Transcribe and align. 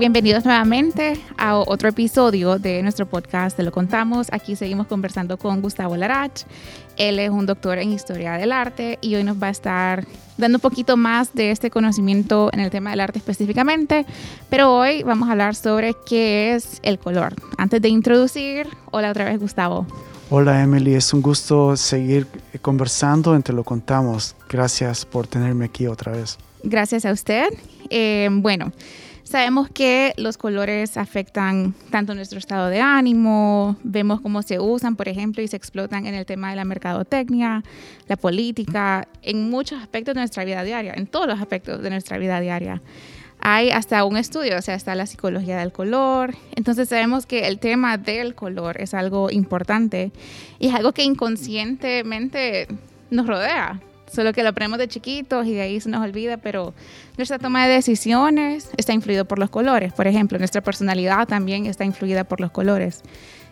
Bienvenidos 0.00 0.46
nuevamente 0.46 1.20
a 1.36 1.58
otro 1.58 1.90
episodio 1.90 2.58
de 2.58 2.82
nuestro 2.82 3.04
podcast 3.04 3.54
Te 3.54 3.62
lo 3.62 3.70
contamos. 3.70 4.28
Aquí 4.32 4.56
seguimos 4.56 4.86
conversando 4.86 5.36
con 5.36 5.60
Gustavo 5.60 5.94
Larach. 5.94 6.44
Él 6.96 7.18
es 7.18 7.28
un 7.28 7.44
doctor 7.44 7.76
en 7.76 7.92
historia 7.92 8.38
del 8.38 8.50
arte 8.50 8.98
y 9.02 9.14
hoy 9.16 9.24
nos 9.24 9.36
va 9.36 9.48
a 9.48 9.50
estar 9.50 10.06
dando 10.38 10.56
un 10.56 10.62
poquito 10.62 10.96
más 10.96 11.34
de 11.34 11.50
este 11.50 11.70
conocimiento 11.70 12.48
en 12.54 12.60
el 12.60 12.70
tema 12.70 12.88
del 12.92 13.00
arte 13.00 13.18
específicamente. 13.18 14.06
Pero 14.48 14.74
hoy 14.74 15.02
vamos 15.02 15.28
a 15.28 15.32
hablar 15.32 15.54
sobre 15.54 15.94
qué 16.06 16.54
es 16.54 16.80
el 16.82 16.98
color. 16.98 17.34
Antes 17.58 17.82
de 17.82 17.90
introducir, 17.90 18.68
hola 18.92 19.10
otra 19.10 19.26
vez 19.26 19.38
Gustavo. 19.38 19.86
Hola 20.30 20.62
Emily, 20.62 20.94
es 20.94 21.12
un 21.12 21.20
gusto 21.20 21.76
seguir 21.76 22.26
conversando 22.62 23.36
en 23.36 23.42
Te 23.42 23.52
lo 23.52 23.64
contamos. 23.64 24.34
Gracias 24.48 25.04
por 25.04 25.26
tenerme 25.26 25.66
aquí 25.66 25.86
otra 25.86 26.12
vez. 26.12 26.38
Gracias 26.62 27.04
a 27.04 27.12
usted. 27.12 27.48
Eh, 27.90 28.30
bueno. 28.32 28.72
Sabemos 29.30 29.68
que 29.70 30.12
los 30.16 30.36
colores 30.36 30.96
afectan 30.96 31.72
tanto 31.90 32.16
nuestro 32.16 32.40
estado 32.40 32.66
de 32.66 32.80
ánimo, 32.80 33.76
vemos 33.84 34.20
cómo 34.20 34.42
se 34.42 34.58
usan, 34.58 34.96
por 34.96 35.06
ejemplo, 35.06 35.40
y 35.40 35.46
se 35.46 35.56
explotan 35.56 36.04
en 36.06 36.14
el 36.16 36.26
tema 36.26 36.50
de 36.50 36.56
la 36.56 36.64
mercadotecnia, 36.64 37.62
la 38.08 38.16
política, 38.16 39.06
en 39.22 39.48
muchos 39.48 39.80
aspectos 39.80 40.16
de 40.16 40.22
nuestra 40.22 40.44
vida 40.44 40.64
diaria, 40.64 40.94
en 40.96 41.06
todos 41.06 41.28
los 41.28 41.38
aspectos 41.38 41.80
de 41.80 41.90
nuestra 41.90 42.18
vida 42.18 42.40
diaria. 42.40 42.82
Hay 43.38 43.70
hasta 43.70 44.04
un 44.04 44.16
estudio, 44.16 44.58
o 44.58 44.62
sea, 44.62 44.74
está 44.74 44.96
la 44.96 45.06
psicología 45.06 45.58
del 45.58 45.70
color. 45.70 46.34
Entonces 46.56 46.88
sabemos 46.88 47.24
que 47.24 47.46
el 47.46 47.60
tema 47.60 47.98
del 47.98 48.34
color 48.34 48.80
es 48.80 48.94
algo 48.94 49.30
importante 49.30 50.10
y 50.58 50.66
es 50.66 50.74
algo 50.74 50.90
que 50.90 51.04
inconscientemente 51.04 52.66
nos 53.10 53.28
rodea 53.28 53.80
solo 54.12 54.32
que 54.32 54.42
lo 54.42 54.50
aprendemos 54.50 54.78
de 54.78 54.88
chiquitos 54.88 55.46
y 55.46 55.54
de 55.54 55.62
ahí 55.62 55.80
se 55.80 55.88
nos 55.88 56.02
olvida, 56.02 56.36
pero 56.36 56.74
nuestra 57.16 57.38
toma 57.38 57.66
de 57.66 57.74
decisiones 57.74 58.70
está 58.76 58.92
influido 58.92 59.24
por 59.24 59.38
los 59.38 59.50
colores. 59.50 59.92
Por 59.92 60.06
ejemplo, 60.06 60.38
nuestra 60.38 60.60
personalidad 60.60 61.28
también 61.28 61.66
está 61.66 61.84
influida 61.84 62.24
por 62.24 62.40
los 62.40 62.50
colores. 62.50 63.02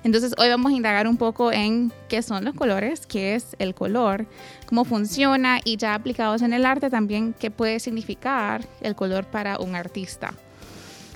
Entonces 0.05 0.35
hoy 0.39 0.49
vamos 0.49 0.73
a 0.73 0.77
indagar 0.77 1.09
un 1.09 1.17
poco 1.17 1.53
en 1.53 1.93
qué 2.09 2.23
son 2.23 2.45
los 2.45 2.55
colores, 2.55 3.07
qué 3.07 3.35
es 3.35 3.57
el 3.59 3.75
color, 3.75 4.27
cómo 4.67 4.85
funciona 4.85 5.61
y 5.65 5.77
ya 5.77 5.95
aplicados 5.95 6.43
en 6.43 6.53
el 6.53 6.65
arte 6.65 6.89
también 6.89 7.35
qué 7.39 7.51
puede 7.51 7.81
significar 7.81 8.65
el 8.81 8.95
color 8.95 9.27
para 9.27 9.59
un 9.59 9.75
artista. 9.75 10.35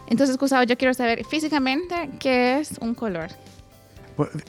Entonces, 0.08 0.36
Gustavo, 0.36 0.64
yo 0.64 0.76
quiero 0.76 0.94
saber 0.94 1.24
físicamente 1.24 2.10
qué 2.18 2.58
es 2.58 2.76
un 2.80 2.94
color. 2.94 3.30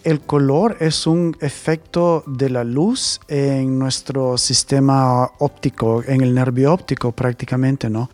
El 0.03 0.21
color 0.21 0.77
es 0.79 1.07
un 1.07 1.35
efecto 1.41 2.23
de 2.27 2.49
la 2.49 2.63
luz 2.63 3.19
en 3.27 3.77
nuestro 3.79 4.37
sistema 4.37 5.31
óptico, 5.39 6.03
en 6.03 6.21
el 6.21 6.33
nervio 6.33 6.73
óptico 6.73 7.11
prácticamente, 7.11 7.89
¿no? 7.89 8.09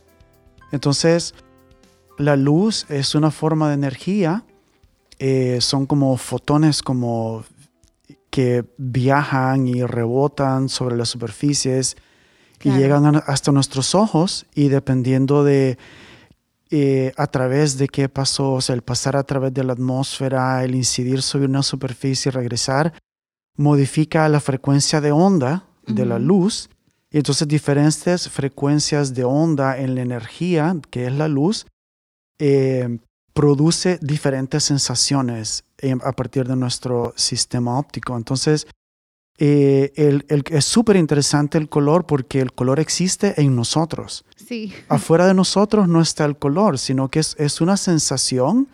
Entonces, 0.71 1.33
la 2.17 2.35
luz 2.35 2.85
es 2.89 3.15
una 3.15 3.31
forma 3.31 3.69
de 3.69 3.75
energía, 3.75 4.43
eh, 5.19 5.59
son 5.61 5.85
como 5.85 6.15
fotones 6.17 6.81
como 6.81 7.43
que 8.29 8.65
viajan 8.77 9.67
y 9.67 9.83
rebotan 9.83 10.69
sobre 10.69 10.95
las 10.95 11.09
superficies 11.09 11.97
y 12.61 12.71
llegan 12.71 13.23
hasta 13.25 13.51
nuestros 13.51 13.95
ojos 13.95 14.45
y 14.53 14.67
dependiendo 14.67 15.43
de 15.43 15.77
eh, 16.71 17.13
a 17.17 17.25
través 17.25 17.79
de 17.79 17.87
qué 17.87 18.09
pasó, 18.09 18.53
o 18.53 18.61
sea, 18.61 18.75
el 18.75 18.83
pasar 18.83 19.15
a 19.15 19.23
través 19.23 19.51
de 19.53 19.63
la 19.63 19.73
atmósfera, 19.73 20.63
el 20.63 20.75
incidir 20.75 21.23
sobre 21.23 21.45
una 21.45 21.63
superficie 21.63 22.29
y 22.29 22.31
regresar, 22.31 22.93
modifica 23.55 24.29
la 24.29 24.39
frecuencia 24.39 25.01
de 25.01 25.11
onda 25.11 25.65
de 25.87 26.05
la 26.05 26.19
luz. 26.19 26.69
Y 27.09 27.17
entonces 27.17 27.47
diferentes 27.47 28.29
frecuencias 28.29 29.15
de 29.15 29.23
onda 29.23 29.79
en 29.79 29.95
la 29.95 30.01
energía, 30.01 30.75
que 30.91 31.07
es 31.07 31.13
la 31.13 31.27
luz, 31.27 31.65
eh, 32.37 32.99
produce 33.33 33.97
diferentes 33.99 34.63
sensaciones 34.63 35.63
eh, 35.79 35.95
a 36.03 36.11
partir 36.11 36.47
de 36.47 36.55
nuestro 36.55 37.13
sistema 37.15 37.79
óptico. 37.79 38.15
Entonces, 38.15 38.67
el, 39.39 40.25
es 40.51 40.65
súper 40.65 40.97
interesante 40.97 41.57
el 41.57 41.67
color 41.67 42.05
porque 42.05 42.41
el 42.41 42.53
color 42.53 42.79
existe 42.79 43.41
en 43.41 43.55
nosotros. 43.55 44.23
Afuera 44.87 45.27
de 45.27 45.33
nosotros 45.33 45.87
no 45.87 46.01
está 46.01 46.25
el 46.25 46.37
color, 46.37 46.77
sino 46.77 47.09
que 47.09 47.19
es, 47.19 47.61
una 47.61 47.77
sensación 47.77 48.67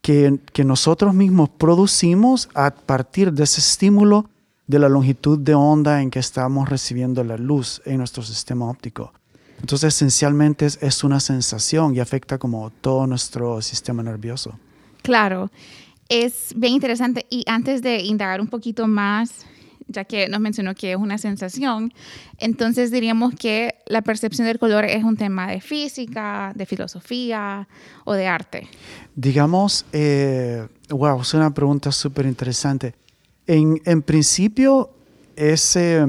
que, 0.00 0.38
nosotros 0.64 1.14
mismos 1.14 1.48
producimos 1.50 2.48
a 2.54 2.74
partir 2.74 3.32
de 3.32 3.44
ese 3.44 3.60
estímulo 3.60 4.28
de 4.66 4.78
la 4.78 4.88
longitud 4.88 5.38
de 5.38 5.54
onda 5.54 6.02
en 6.02 6.10
que 6.10 6.18
estamos 6.18 6.68
recibiendo 6.68 7.24
la 7.24 7.36
luz 7.36 7.82
en 7.84 7.98
nuestro 7.98 8.22
sistema 8.22 8.68
óptico. 8.68 9.12
Entonces, 9.60 9.94
esencialmente 9.94 10.66
es, 10.66 10.78
es 10.82 11.04
una 11.04 11.20
sensación 11.20 11.94
y 11.94 12.00
afecta 12.00 12.38
como 12.38 12.70
todo 12.80 13.06
nuestro 13.06 13.62
sistema 13.62 14.02
nervioso. 14.02 14.58
Claro, 15.02 15.50
es 16.08 16.52
bien 16.56 16.74
interesante. 16.74 17.26
Y 17.30 17.44
antes 17.46 17.82
de 17.82 18.02
indagar 18.02 18.40
un 18.40 18.48
poquito 18.48 18.86
más 18.88 19.46
ya 19.88 20.04
que 20.04 20.28
nos 20.28 20.40
mencionó 20.40 20.74
que 20.74 20.92
es 20.92 20.96
una 20.96 21.18
sensación, 21.18 21.92
entonces 22.38 22.90
diríamos 22.90 23.34
que 23.34 23.74
la 23.86 24.02
percepción 24.02 24.46
del 24.46 24.58
color 24.58 24.84
es 24.84 25.04
un 25.04 25.16
tema 25.16 25.50
de 25.50 25.60
física, 25.60 26.52
de 26.54 26.66
filosofía 26.66 27.68
o 28.04 28.14
de 28.14 28.26
arte. 28.26 28.68
Digamos, 29.14 29.84
eh, 29.92 30.66
wow, 30.88 31.20
es 31.20 31.34
una 31.34 31.52
pregunta 31.52 31.92
súper 31.92 32.26
interesante. 32.26 32.94
En, 33.46 33.80
en, 33.84 34.02
principio 34.02 34.90
es, 35.36 35.76
eh, 35.76 36.06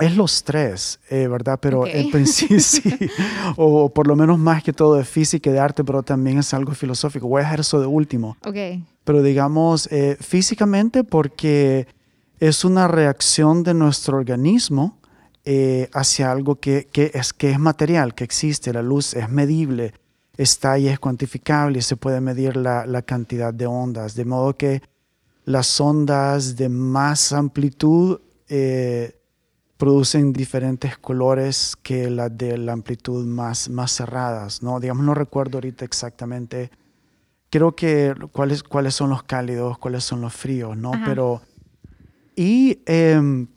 es 0.00 0.16
los 0.16 0.44
tres, 0.44 1.00
eh, 1.10 1.28
¿verdad? 1.28 1.58
Pero 1.60 1.86
en 1.86 2.10
principio 2.12 2.60
sí, 2.60 2.82
o 3.56 3.88
por 3.88 4.06
lo 4.06 4.16
menos 4.16 4.38
más 4.38 4.62
que 4.62 4.72
todo 4.72 4.96
de 4.96 5.04
física 5.04 5.50
y 5.50 5.52
de 5.52 5.60
arte, 5.60 5.84
pero 5.84 6.02
también 6.02 6.38
es 6.38 6.52
algo 6.52 6.74
filosófico. 6.74 7.28
Voy 7.28 7.40
a 7.40 7.44
dejar 7.44 7.60
eso 7.60 7.80
de 7.80 7.86
último. 7.86 8.36
Okay. 8.44 8.84
Pero 9.04 9.22
digamos, 9.22 9.88
físicamente 10.20 11.02
porque 11.02 11.86
es 12.40 12.64
una 12.64 12.88
reacción 12.88 13.62
de 13.62 13.74
nuestro 13.74 14.16
organismo 14.16 14.98
eh, 15.44 15.88
hacia 15.92 16.30
algo 16.30 16.56
que, 16.56 16.88
es, 16.92 17.32
que 17.32 17.50
es 17.50 17.58
material, 17.58 18.14
que 18.14 18.24
existe. 18.24 18.72
La 18.72 18.82
luz 18.82 19.14
es 19.14 19.28
medible, 19.28 19.94
está 20.36 20.78
y 20.78 20.88
es 20.88 20.98
cuantificable 20.98 21.78
y 21.78 21.82
se 21.82 21.96
puede 21.96 22.20
medir 22.20 22.56
la, 22.56 23.02
cantidad 23.02 23.52
de 23.52 23.66
ondas. 23.66 24.14
De 24.14 24.24
modo 24.24 24.56
que 24.56 24.82
las 25.44 25.80
ondas 25.80 26.56
de 26.56 26.68
más 26.68 27.32
amplitud 27.32 28.20
eh, 28.48 29.18
producen 29.78 30.32
diferentes 30.32 30.98
colores 30.98 31.76
que 31.82 32.10
las 32.10 32.36
de 32.36 32.58
la 32.58 32.72
amplitud 32.72 33.24
más, 33.24 33.68
más 33.68 33.92
cerradas. 33.92 34.62
¿no? 34.62 34.78
Digamos, 34.80 35.04
no 35.04 35.14
recuerdo 35.14 35.58
ahorita 35.58 35.84
exactamente. 35.84 36.70
Creo 37.50 37.74
que 37.74 38.14
cuáles, 38.32 38.62
cuáles 38.62 38.94
son 38.94 39.10
los 39.10 39.22
cálidos, 39.22 39.78
cuáles 39.78 40.04
son 40.04 40.20
los 40.20 40.34
fríos, 40.34 40.76
¿no? 40.76 40.92
Pero 41.06 41.40
y 42.38 42.82
em, 42.86 43.48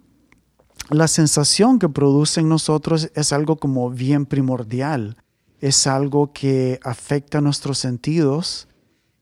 la 0.90 1.08
sensación 1.08 1.78
que 1.78 1.88
produce 1.88 2.40
en 2.40 2.50
nosotros 2.50 3.11
es 3.14 3.32
algo 3.32 3.58
como 3.58 3.91
bien 3.91 4.26
primordial. 4.26 5.17
Es 5.59 5.85
algo 5.85 6.34
que 6.34 6.79
afecta 6.82 7.41
nuestros 7.41 7.78
sentidos 7.78 8.67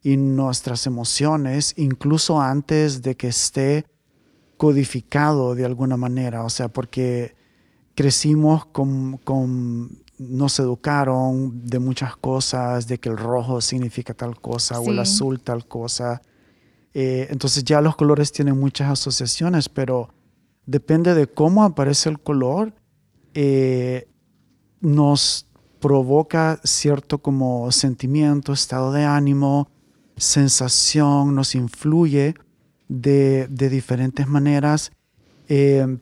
y 0.01 0.15
nuestras 0.15 0.87
emociones, 0.87 1.73
incluso 1.75 2.39
antes 2.39 3.01
de 3.01 3.17
que 3.17 3.27
esté 3.27 3.85
codificado 4.55 5.55
de 5.55 5.65
alguna 5.65 5.97
manera. 5.97 6.45
O 6.45 6.49
sea, 6.49 6.69
porque 6.69 7.35
crecimos 7.95 8.65
con, 8.65 9.19
nos 10.17 10.57
educaron 10.59 11.67
de 11.67 11.79
muchas 11.79 12.15
cosas, 12.15 12.87
de 12.87 12.97
que 12.97 13.09
el 13.09 13.17
rojo 13.17 13.59
significa 13.59 14.13
tal 14.13 14.39
cosa 14.39 14.79
o 14.79 14.89
el 14.89 14.99
azul 14.99 15.41
tal 15.41 15.67
cosa. 15.67 16.21
Eh, 16.93 17.27
entonces 17.29 17.63
ya 17.63 17.81
los 17.81 17.95
colores 17.95 18.31
tienen 18.31 18.59
muchas 18.59 18.89
asociaciones, 18.89 19.69
pero 19.69 20.09
depende 20.65 21.13
de 21.13 21.27
cómo 21.27 21.63
aparece 21.63 22.09
el 22.09 22.19
color, 22.19 22.73
eh, 23.33 24.07
nos 24.81 25.47
provoca 25.79 26.59
cierto 26.63 27.19
como 27.19 27.71
sentimiento, 27.71 28.53
estado 28.53 28.91
de 28.91 29.03
ánimo, 29.05 29.69
sensación, 30.17 31.35
nos 31.35 31.55
influye 31.55 32.35
de, 32.87 33.47
diferentes 33.47 34.27
maneras. 34.27 34.91
Eh, 35.47 35.97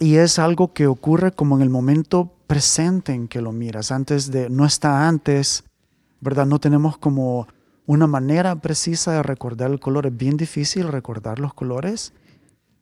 y 0.00 0.16
es 0.16 0.38
algo 0.38 0.72
que 0.72 0.86
ocurre 0.86 1.32
como 1.32 1.56
en 1.56 1.62
el 1.62 1.70
momento 1.70 2.32
presente 2.46 3.12
en 3.12 3.28
que 3.28 3.40
lo 3.40 3.52
miras, 3.52 3.92
antes 3.92 4.30
de, 4.30 4.50
no 4.50 4.66
está 4.66 5.08
antes, 5.08 5.64
¿verdad? 6.20 6.46
No 6.46 6.58
tenemos 6.58 6.98
como 6.98 7.46
una 7.86 8.06
manera 8.06 8.56
precisa 8.56 9.12
de 9.12 9.22
recordar 9.22 9.70
el 9.70 9.80
color. 9.80 10.06
Es 10.06 10.16
bien 10.16 10.36
difícil 10.36 10.88
recordar 10.88 11.38
los 11.38 11.54
colores, 11.54 12.12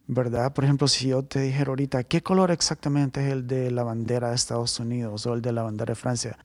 ¿verdad? 0.07 0.53
Por 0.53 0.63
ejemplo, 0.63 0.87
si 0.87 1.09
yo 1.09 1.23
te 1.23 1.41
dijera 1.41 1.69
ahorita, 1.69 2.03
¿qué 2.03 2.21
color 2.21 2.51
exactamente 2.51 3.25
es 3.25 3.31
el 3.31 3.47
de 3.47 3.71
la 3.71 3.83
bandera 3.83 4.29
de 4.29 4.35
Estados 4.35 4.79
Unidos 4.79 5.25
o 5.25 5.33
el 5.33 5.41
de 5.41 5.51
la 5.51 5.63
bandera 5.63 5.91
de 5.91 5.95
Francia? 5.95 6.37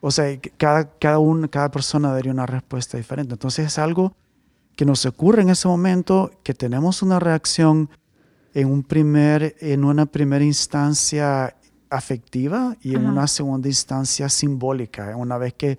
O 0.00 0.10
sea, 0.10 0.38
cada, 0.56 0.90
cada, 0.98 1.18
cada 1.50 1.70
persona 1.70 2.12
daría 2.12 2.32
una 2.32 2.46
respuesta 2.46 2.96
diferente. 2.96 3.34
Entonces 3.34 3.66
es 3.66 3.78
algo 3.78 4.14
que 4.76 4.84
nos 4.84 5.04
ocurre 5.06 5.42
en 5.42 5.50
ese 5.50 5.66
momento, 5.66 6.30
que 6.44 6.54
tenemos 6.54 7.02
una 7.02 7.18
reacción 7.18 7.90
en, 8.54 8.70
un 8.70 8.84
primer, 8.84 9.56
en 9.60 9.84
una 9.84 10.06
primera 10.06 10.44
instancia 10.44 11.56
afectiva 11.90 12.76
y 12.80 12.94
en 12.94 13.06
una 13.06 13.26
segunda 13.26 13.68
instancia 13.68 14.28
simbólica, 14.28 15.16
una 15.16 15.38
vez 15.38 15.54
que 15.54 15.78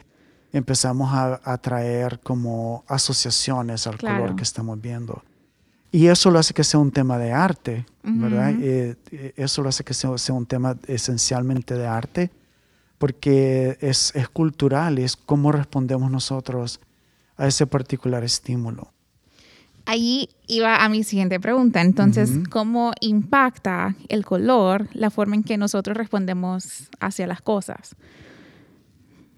empezamos 0.52 1.12
a, 1.14 1.58
traer 1.58 2.20
como 2.20 2.84
asociaciones 2.88 3.88
al 3.88 3.98
color 3.98 4.36
que 4.36 4.44
estamos 4.44 4.80
viendo. 4.82 5.24
Y 5.92 6.08
eso 6.08 6.30
lo 6.30 6.40
hace 6.40 6.54
que 6.54 6.64
sea 6.64 6.80
un 6.80 6.92
tema 6.92 7.18
de 7.18 7.32
arte, 7.32 7.86
¿verdad? 8.04 8.52
Eh, 8.62 8.96
eh, 9.12 9.34
eso 9.36 9.64
lo 9.64 9.70
hace 9.70 9.84
que 9.84 9.94
sea, 9.94 10.16
sea, 10.18 10.36
un 10.36 10.46
tema 10.46 10.78
esencialmente 10.88 11.74
de 11.74 11.88
arte, 11.88 12.32
porque 13.00 13.78
es, 13.82 14.14
es 14.16 14.30
cultural, 14.30 15.00
es 15.00 15.16
cómo 15.16 15.52
respondemos 15.52 16.12
nosotros 16.12 16.80
a 17.38 17.48
ese 17.48 17.66
particular 17.66 18.24
estímulo. 18.24 18.92
Ahí 19.86 20.30
iba 20.46 20.84
a 20.84 20.90
mi 20.90 21.04
siguiente 21.04 21.40
pregunta. 21.40 21.82
Entonces, 21.82 22.30
¿cómo 22.52 22.92
impacta 23.02 23.96
el 24.08 24.24
color 24.24 24.88
la 24.94 25.10
forma 25.10 25.36
en 25.36 25.44
que 25.44 25.58
nosotros 25.58 25.98
respondemos 25.98 26.90
hacia 27.00 27.26
las 27.26 27.42
cosas? 27.42 27.96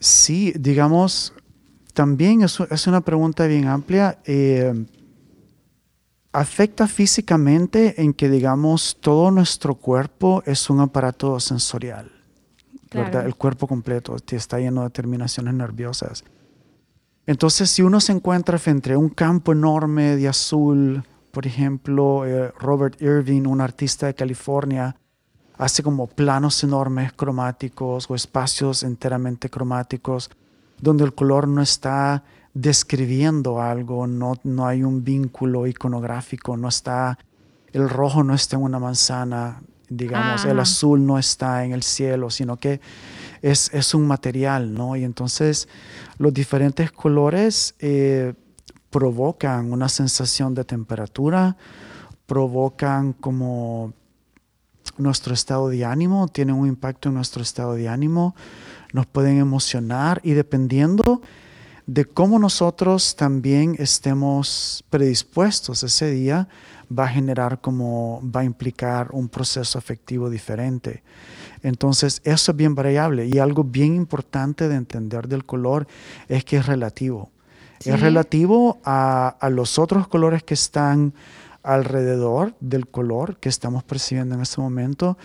Sí, 0.02 0.52
digamos, 0.58 1.32
también 1.94 2.42
es, 2.42 2.60
es 2.60 2.88
una 2.88 3.02
pregunta 3.02 3.46
bien 3.46 3.68
amplia. 3.68 4.18
Eh, 4.26 4.74
afecta 6.32 6.88
físicamente 6.88 8.02
en 8.02 8.14
que, 8.14 8.28
digamos, 8.28 8.98
todo 9.00 9.30
nuestro 9.30 9.76
cuerpo 9.76 10.42
es 10.48 10.72
un 10.72 10.80
aparato 10.80 11.40
sensorial. 11.40 12.12
El 12.92 13.36
cuerpo 13.36 13.68
completo 13.68 14.16
está 14.32 14.58
lleno 14.58 14.84
de 14.84 14.90
terminaciones 14.90 15.54
nerviosas. 15.54 16.24
Entonces, 17.28 17.70
si 17.70 17.84
uno 17.84 18.02
se 18.02 18.12
encuentra 18.12 18.58
frente 18.58 18.94
a 18.94 18.98
un 18.98 19.10
campo 19.10 19.52
enorme 19.52 20.18
de 20.18 20.28
azul, 20.28 21.04
por 21.30 21.46
ejemplo, 21.46 22.26
eh, 22.26 22.52
Robert 22.60 23.00
Irving, 23.02 23.44
un 23.44 23.62
artista 23.62 24.08
de 24.08 24.16
California, 24.16 24.96
hace 25.62 25.84
como 25.84 26.08
planos 26.08 26.64
enormes 26.64 27.14
cromáticos 27.14 28.10
o 28.10 28.16
espacios 28.16 28.82
enteramente 28.82 29.48
cromáticos 29.48 30.32
donde 30.80 31.04
el 31.04 31.14
color 31.14 31.48
no 31.48 31.62
está 31.62 32.24
describiendo 32.56 33.62
algo, 33.62 34.08
no, 34.08 34.34
no 34.44 34.66
hay 34.66 34.82
un 34.82 35.04
vínculo 35.04 35.68
iconográfico, 35.68 36.58
no 36.58 36.68
está, 36.68 37.20
el 37.74 37.88
rojo 37.88 38.24
no 38.24 38.34
está 38.34 38.56
en 38.56 38.64
una 38.64 38.80
manzana, 38.80 39.62
digamos, 39.88 40.46
el 40.46 40.60
azul 40.60 41.06
no 41.06 41.20
está 41.20 41.64
en 41.64 41.74
el 41.74 41.84
cielo, 41.84 42.32
sino 42.32 42.58
que 42.58 42.82
es, 43.44 43.72
es, 43.72 43.94
un 43.94 44.08
material, 44.08 44.74
¿no? 44.74 44.96
Y 44.96 45.04
entonces 45.04 45.68
los 46.18 46.34
diferentes 46.34 46.92
colores 46.92 47.76
eh, 47.78 48.34
provocan 48.90 49.72
una 49.72 49.90
sensación 49.90 50.56
de 50.56 50.64
temperatura, 50.64 51.56
provocan 52.26 53.14
como 53.14 53.94
nuestro 54.98 55.34
estado 55.34 55.70
de 55.70 55.86
ánimo, 55.86 56.28
tienen 56.28 56.56
un 56.56 56.68
impacto 56.68 57.10
en 57.10 57.16
nuestro 57.16 57.42
estado 57.42 57.74
de 57.74 57.88
ánimo, 57.88 58.36
nos 58.94 59.06
pueden 59.06 59.38
emocionar 59.38 60.22
y 60.24 60.32
dependiendo 60.32 61.22
de 61.88 62.06
cómo 62.06 62.40
nosotros 62.40 63.16
también 63.16 63.76
estemos 63.80 64.84
predispuestos 64.90 65.84
ese 65.84 66.12
día, 66.12 66.48
va 66.98 67.06
a 67.06 67.10
generar 67.10 67.62
como, 67.62 68.22
va 68.24 68.42
a 68.42 68.44
implicar 68.44 69.10
un 69.12 69.30
proceso 69.30 69.78
afectivo 69.78 70.30
diferente. 70.30 71.04
Entonces, 71.64 72.22
eso 72.24 72.52
es 72.52 72.58
bien 72.58 72.76
variable 72.76 73.28
y 73.28 73.40
algo 73.40 73.64
bien 73.64 73.96
importante 73.96 74.68
de 74.68 74.76
entender 74.76 75.28
del 75.28 75.46
color 75.46 75.88
es 76.28 76.44
que 76.44 76.58
es 76.58 76.66
relativo. 76.66 77.30
Es 77.84 78.00
relativo 78.00 78.80
a, 78.86 79.36
a 79.40 79.50
los 79.50 79.80
otros 79.80 80.08
colores 80.08 80.44
que 80.44 80.54
están 80.54 81.14
alrededor 81.64 82.56
del 82.60 82.88
color 82.88 83.38
que 83.38 83.50
estamos 83.50 83.84
percibiendo 83.84 84.36
en 84.36 84.42
este 84.42 84.62
momento 84.62 85.18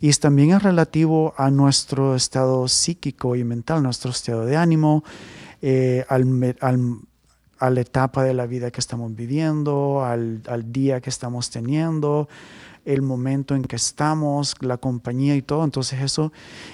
y 0.00 0.10
también 0.12 0.50
es 0.50 0.62
relativo 0.62 1.34
a 1.36 1.50
nuestro 1.50 2.14
estado 2.14 2.66
psíquico 2.68 3.36
y 3.36 3.44
mental, 3.44 3.82
nuestro 3.82 4.10
estado 4.10 4.44
de 4.44 4.56
ánimo, 4.56 5.04
eh, 5.62 6.04
al, 6.08 6.26
a 7.58 7.70
la 7.70 7.80
etapa 7.80 8.24
de 8.24 8.34
la 8.34 8.46
vida 8.46 8.70
que 8.70 8.80
estamos 8.80 9.14
viviendo, 9.14 10.04
al, 10.04 10.42
al, 10.48 10.72
día 10.72 11.00
que 11.00 11.10
estamos 11.10 11.50
teniendo, 11.50 12.28
el 12.84 13.00
momento 13.00 13.54
en 13.54 13.62
que 13.62 13.76
estamos, 13.76 14.54
la 14.60 14.76
compañía 14.76 15.36
y 15.36 15.42
todo. 15.42 15.64
Entonces 15.64 16.02
eso 16.02 16.32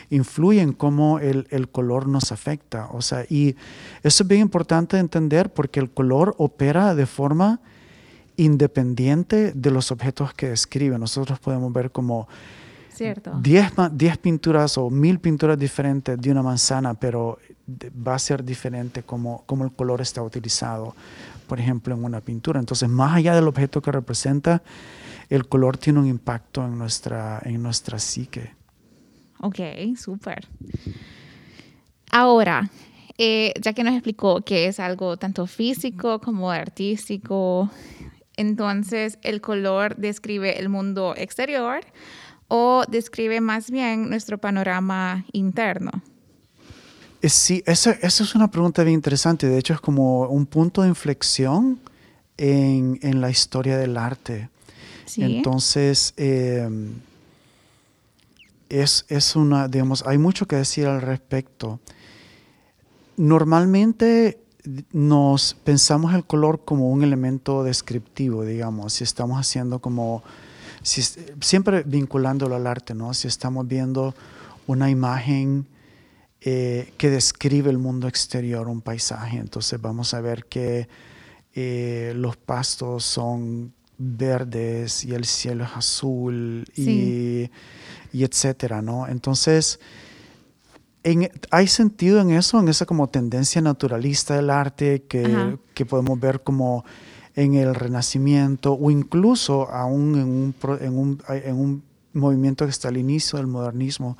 influye 0.08 0.60
en 0.60 0.72
cómo 0.72 1.18
el, 1.20 1.46
el 1.50 1.68
color 1.68 2.08
nos 2.08 2.32
afecta. 2.32 2.88
O 2.92 3.02
sea, 3.02 3.24
y 3.28 3.54
eso 4.02 4.24
es 4.24 4.28
bien 4.28 4.40
importante 4.40 4.98
entender 4.98 5.52
porque 5.52 5.78
el 5.78 5.90
color 5.90 6.34
opera 6.38 6.94
de 6.94 7.06
forma 7.06 7.60
independiente 8.40 9.52
de 9.52 9.70
los 9.70 9.90
objetos 9.90 10.32
que 10.34 10.48
describe. 10.48 10.98
Nosotros 10.98 11.38
podemos 11.38 11.72
ver 11.72 11.90
como 11.90 12.28
10 12.98 14.18
pinturas 14.18 14.76
o 14.78 14.90
mil 14.90 15.18
pinturas 15.20 15.58
diferentes 15.58 16.20
de 16.20 16.30
una 16.30 16.42
manzana, 16.42 16.94
pero 16.94 17.38
va 18.06 18.14
a 18.14 18.18
ser 18.18 18.44
diferente 18.44 19.02
como, 19.02 19.44
como 19.46 19.64
el 19.64 19.72
color 19.72 20.00
está 20.00 20.22
utilizado, 20.22 20.94
por 21.46 21.60
ejemplo, 21.60 21.94
en 21.94 22.04
una 22.04 22.20
pintura. 22.20 22.60
Entonces, 22.60 22.88
más 22.88 23.14
allá 23.14 23.34
del 23.34 23.48
objeto 23.48 23.80
que 23.80 23.92
representa, 23.92 24.62
el 25.28 25.46
color 25.46 25.76
tiene 25.76 26.00
un 26.00 26.06
impacto 26.06 26.64
en 26.64 26.78
nuestra, 26.78 27.40
en 27.44 27.62
nuestra 27.62 27.98
psique. 27.98 28.54
Ok, 29.40 29.58
súper. 29.96 30.46
Ahora, 32.10 32.70
eh, 33.16 33.52
ya 33.60 33.72
que 33.72 33.84
nos 33.84 33.94
explicó 33.94 34.40
que 34.42 34.66
es 34.66 34.80
algo 34.80 35.16
tanto 35.16 35.46
físico 35.46 36.20
como 36.20 36.50
artístico, 36.50 37.70
entonces, 38.40 39.18
¿el 39.20 39.42
color 39.42 39.96
describe 39.96 40.58
el 40.58 40.70
mundo 40.70 41.14
exterior 41.14 41.80
o 42.48 42.84
describe 42.88 43.42
más 43.42 43.70
bien 43.70 44.08
nuestro 44.08 44.38
panorama 44.38 45.26
interno? 45.32 45.90
Sí, 47.22 47.62
esa, 47.66 47.90
es 47.92 48.34
una 48.34 48.50
pregunta 48.50 48.82
bien 48.82 48.94
interesante. 48.94 49.46
De 49.46 49.58
hecho, 49.58 49.74
es 49.74 49.80
como 49.80 50.22
un 50.22 50.46
punto 50.46 50.80
de 50.80 50.88
inflexión 50.88 51.78
en, 52.38 53.20
la 53.20 53.28
historia 53.28 53.76
del 53.76 53.98
arte. 53.98 54.48
Entonces, 55.18 56.14
em, 56.16 56.94
es, 58.70 59.04
es, 59.08 59.36
una, 59.36 59.68
digamos, 59.68 60.02
hay 60.06 60.16
mucho 60.16 60.46
que 60.46 60.56
decir 60.56 60.86
al 60.86 61.02
respecto. 61.02 61.78
Normalmente 63.18 64.39
nos 64.92 65.54
pensamos 65.54 66.14
el 66.14 66.24
color 66.24 66.64
como 66.64 66.90
un 66.90 67.02
elemento 67.02 67.62
descriptivo, 67.62 68.44
digamos, 68.44 68.94
si 68.94 69.04
estamos 69.04 69.38
haciendo 69.38 69.80
como, 69.80 70.22
si, 70.82 71.02
siempre 71.40 71.82
vinculándolo 71.84 72.56
al 72.56 72.66
arte, 72.66 72.94
¿no? 72.94 73.14
Si 73.14 73.28
estamos 73.28 73.66
viendo 73.66 74.14
una 74.66 74.90
imagen 74.90 75.66
eh, 76.40 76.92
que 76.96 77.10
describe 77.10 77.70
el 77.70 77.78
mundo 77.78 78.08
exterior, 78.08 78.68
un 78.68 78.80
paisaje, 78.80 79.38
entonces 79.38 79.80
vamos 79.80 80.14
a 80.14 80.20
ver 80.20 80.46
que 80.46 80.88
eh, 81.54 82.12
los 82.16 82.36
pastos 82.36 83.04
son 83.04 83.72
verdes 83.98 85.04
y 85.04 85.14
el 85.14 85.24
cielo 85.26 85.64
es 85.64 85.70
azul 85.74 86.64
y, 86.74 87.50
y 88.12 88.24
etcétera, 88.24 88.80
¿no? 88.80 89.06
Entonces, 89.06 89.80
¿Hay 91.50 91.66
sentido 91.66 92.20
en 92.20 92.30
eso, 92.30 92.60
en 92.60 92.68
esa 92.68 92.84
como 92.84 93.08
tendencia 93.08 93.62
naturalista 93.62 94.36
del 94.36 94.50
arte 94.50 95.04
que, 95.08 95.56
que, 95.72 95.86
podemos 95.86 96.20
ver 96.20 96.42
como 96.42 96.84
en 97.34 97.54
el 97.54 97.74
Renacimiento 97.74 98.74
o 98.74 98.90
incluso 98.90 99.70
aún 99.70 100.16
en 100.16 100.28
un, 100.28 100.54
en 100.80 100.98
un, 100.98 101.22
en 101.28 101.56
un 101.56 101.82
movimiento 102.12 102.66
que 102.66 102.70
está 102.70 102.88
al 102.88 102.98
inicio 102.98 103.38
del 103.38 103.46
modernismo, 103.46 104.18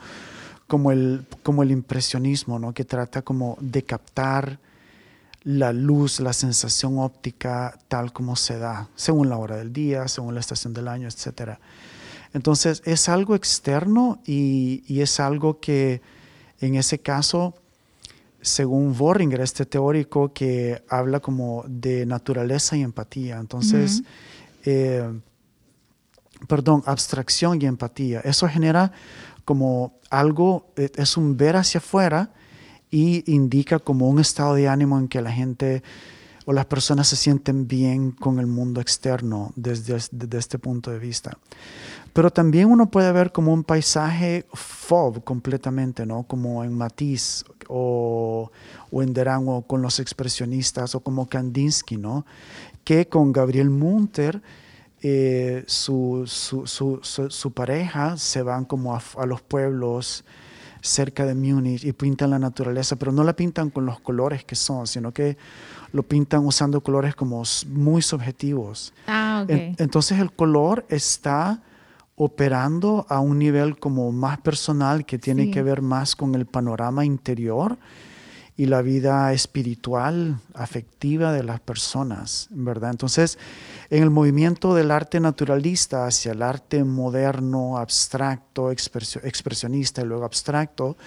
como 0.67 0.91
el, 0.91 1.27
como 1.43 1.63
el 1.63 1.71
impresionismo, 1.71 2.59
¿no? 2.59 2.73
que 2.73 2.85
trata 2.85 3.23
como 3.23 3.59
de 3.61 3.83
captar 3.83 4.59
la 5.43 5.73
luz, 5.73 6.21
la 6.21 6.33
sensación 6.33 6.99
óptica 6.99 7.79
tal 7.89 8.13
como 8.13 8.37
se 8.37 8.59
da, 8.59 8.89
según 8.95 9.29
la 9.29 9.37
hora 9.37 9.57
del 9.57 9.73
día, 9.73 10.09
según 10.09 10.35
la 10.35 10.41
estación 10.41 10.73
del 10.73 10.89
año, 10.89 11.09
etc. 11.09 11.59
Entonces 12.33 12.83
es 12.87 13.09
algo 13.09 13.35
externo 13.35 14.21
y, 14.25 14.83
y 14.87 15.01
es 15.01 15.21
algo 15.21 15.61
que 15.61 16.01
en 16.61 16.75
ese 16.75 16.99
caso, 16.99 17.55
según 18.41 18.97
Borringer, 18.97 19.41
este 19.41 19.67
teórico 19.67 20.33
que 20.33 20.83
habla 20.89 21.21
como 21.21 21.65
de 21.67 22.07
naturaleza 22.07 22.77
y 22.77 22.83
empatía. 22.83 23.39
Entonces, 23.39 24.03
eh, 24.65 25.09
perdón, 26.47 26.83
abstracción 26.87 27.61
y 27.61 27.67
empatía. 27.67 28.21
Eso 28.21 28.49
genera 28.49 28.93
como 29.45 29.99
algo, 30.11 30.73
e, 30.77 30.91
es 30.95 31.17
un 31.17 31.37
ver 31.37 31.57
hacia 31.57 31.79
afuera 31.79 32.33
y 32.91 33.31
indica 33.33 33.79
como 33.79 34.09
un 34.09 34.19
estado 34.21 34.55
de 34.55 34.69
ánimo 34.69 34.99
en 34.99 35.09
que 35.09 35.23
la 35.23 35.33
gente 35.33 35.83
o 36.47 36.53
las 36.53 36.67
personas 36.67 37.09
se 37.09 37.17
sienten 37.17 37.69
bien 37.69 38.11
con 38.11 38.39
el 38.39 38.47
mundo 38.47 38.81
externo 38.81 39.53
desde, 39.57 39.99
desde 40.11 40.39
este 40.39 40.59
punto 40.59 40.91
de 40.91 40.99
vista. 40.99 41.39
Pero 42.13 42.31
también 42.31 42.71
uno 42.71 42.91
puede 42.91 43.13
ver 43.13 43.33
como 43.33 43.53
un 43.53 43.65
paisaje 43.65 44.47
fauve 44.53 45.21
completamente, 45.21 46.07
¿no? 46.07 46.25
Como 46.25 46.65
en 46.65 46.75
Matisse 46.75 47.45
o, 47.69 48.51
o 48.91 49.03
en 49.03 49.13
Derango 49.13 49.63
con 49.63 49.81
los 49.83 50.01
expresionistas 50.01 50.95
o 50.95 51.01
como 51.01 51.29
Kandinsky, 51.29 51.97
¿no? 51.97 52.27
Que 52.85 53.07
con 53.07 53.33
Gabriel 53.33 53.71
Munter, 53.71 54.43
eh, 55.03 55.65
su, 55.67 56.25
su, 56.27 56.67
su, 56.67 57.01
su, 57.03 57.53
pareja, 57.53 58.17
se 58.17 58.43
van 58.43 58.65
como 58.65 58.95
a, 58.95 59.03
a 59.17 59.27
los 59.27 59.41
pueblos 59.41 60.25
cerca 60.83 61.27
de 61.27 61.35
Múnich 61.35 61.85
y 61.85 61.93
pintan 61.93 62.31
la 62.31 62.39
naturaleza, 62.39 62.97
pero 62.97 63.13
no 63.13 63.23
la 63.23 63.35
pintan 63.35 63.71
con 63.71 63.87
los 63.87 64.01
colores 64.01 64.45
que 64.45 64.57
son, 64.57 64.87
sino 64.87 65.13
que 65.13 65.37
lo 65.93 66.03
pintan 66.03 66.45
usando 66.47 66.81
colores 66.83 67.15
como 67.15 67.43
muy 67.69 68.03
subjetivos. 68.03 68.93
Ah, 69.07 69.43
okay. 69.45 69.75
entonces 69.79 70.19
el 70.19 70.33
color 70.33 70.87
está 70.89 71.63
operando 72.23 73.07
a 73.09 73.19
un 73.21 73.39
nivel 73.39 73.79
como 73.79 74.13
más 74.13 74.39
personal 74.41 75.07
que 75.07 75.19
tiene 75.19 75.45
Sí. 75.45 75.51
que 75.53 75.63
ver 75.63 75.81
más 75.81 76.15
con 76.15 76.35
el 76.35 76.45
panorama 76.45 77.03
interior 77.07 77.79
y 78.59 78.67
la 78.67 78.83
vida 78.83 79.33
espiritual, 79.33 80.39
afectiva 80.53 81.33
de 81.33 81.43
las 81.43 81.61
personas, 81.61 82.49
¿verdad? 82.51 82.91
Entonces, 82.91 83.39
en 83.89 84.03
el 84.03 84.11
movimiento 84.11 84.75
del 84.75 84.91
arte 84.91 85.19
naturalista 85.19 86.07
hacia 86.07 86.33
el 86.33 86.43
arte 86.43 86.85
moderno, 86.85 87.79
abstracto, 87.79 88.71
expresio- 88.71 89.25
expresionista 89.25 90.03
y 90.03 90.05
luego 90.05 90.27
abstracto, 90.27 90.99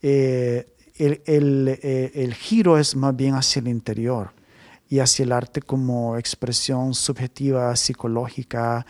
eh, 0.00 0.68
el, 0.96 1.20
el, 1.26 1.68
eh, 1.82 2.12
el 2.14 2.32
giro 2.32 2.78
es 2.78 2.96
más 2.96 3.14
bien 3.14 3.34
hacia 3.34 3.60
el 3.60 3.68
interior 3.68 4.30
y 4.88 5.00
hacia 5.00 5.24
el 5.24 5.32
arte 5.32 5.60
como 5.60 6.16
expresión 6.16 6.94
subjetiva, 6.94 7.74
psicológica, 7.76 8.86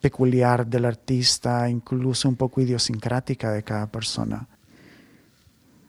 peculiar 0.00 0.66
del 0.66 0.84
artista, 0.84 1.68
incluso 1.68 2.28
un 2.28 2.36
poco 2.36 2.60
idiosincrática 2.60 3.50
de 3.50 3.62
cada 3.62 3.86
persona. 3.86 4.46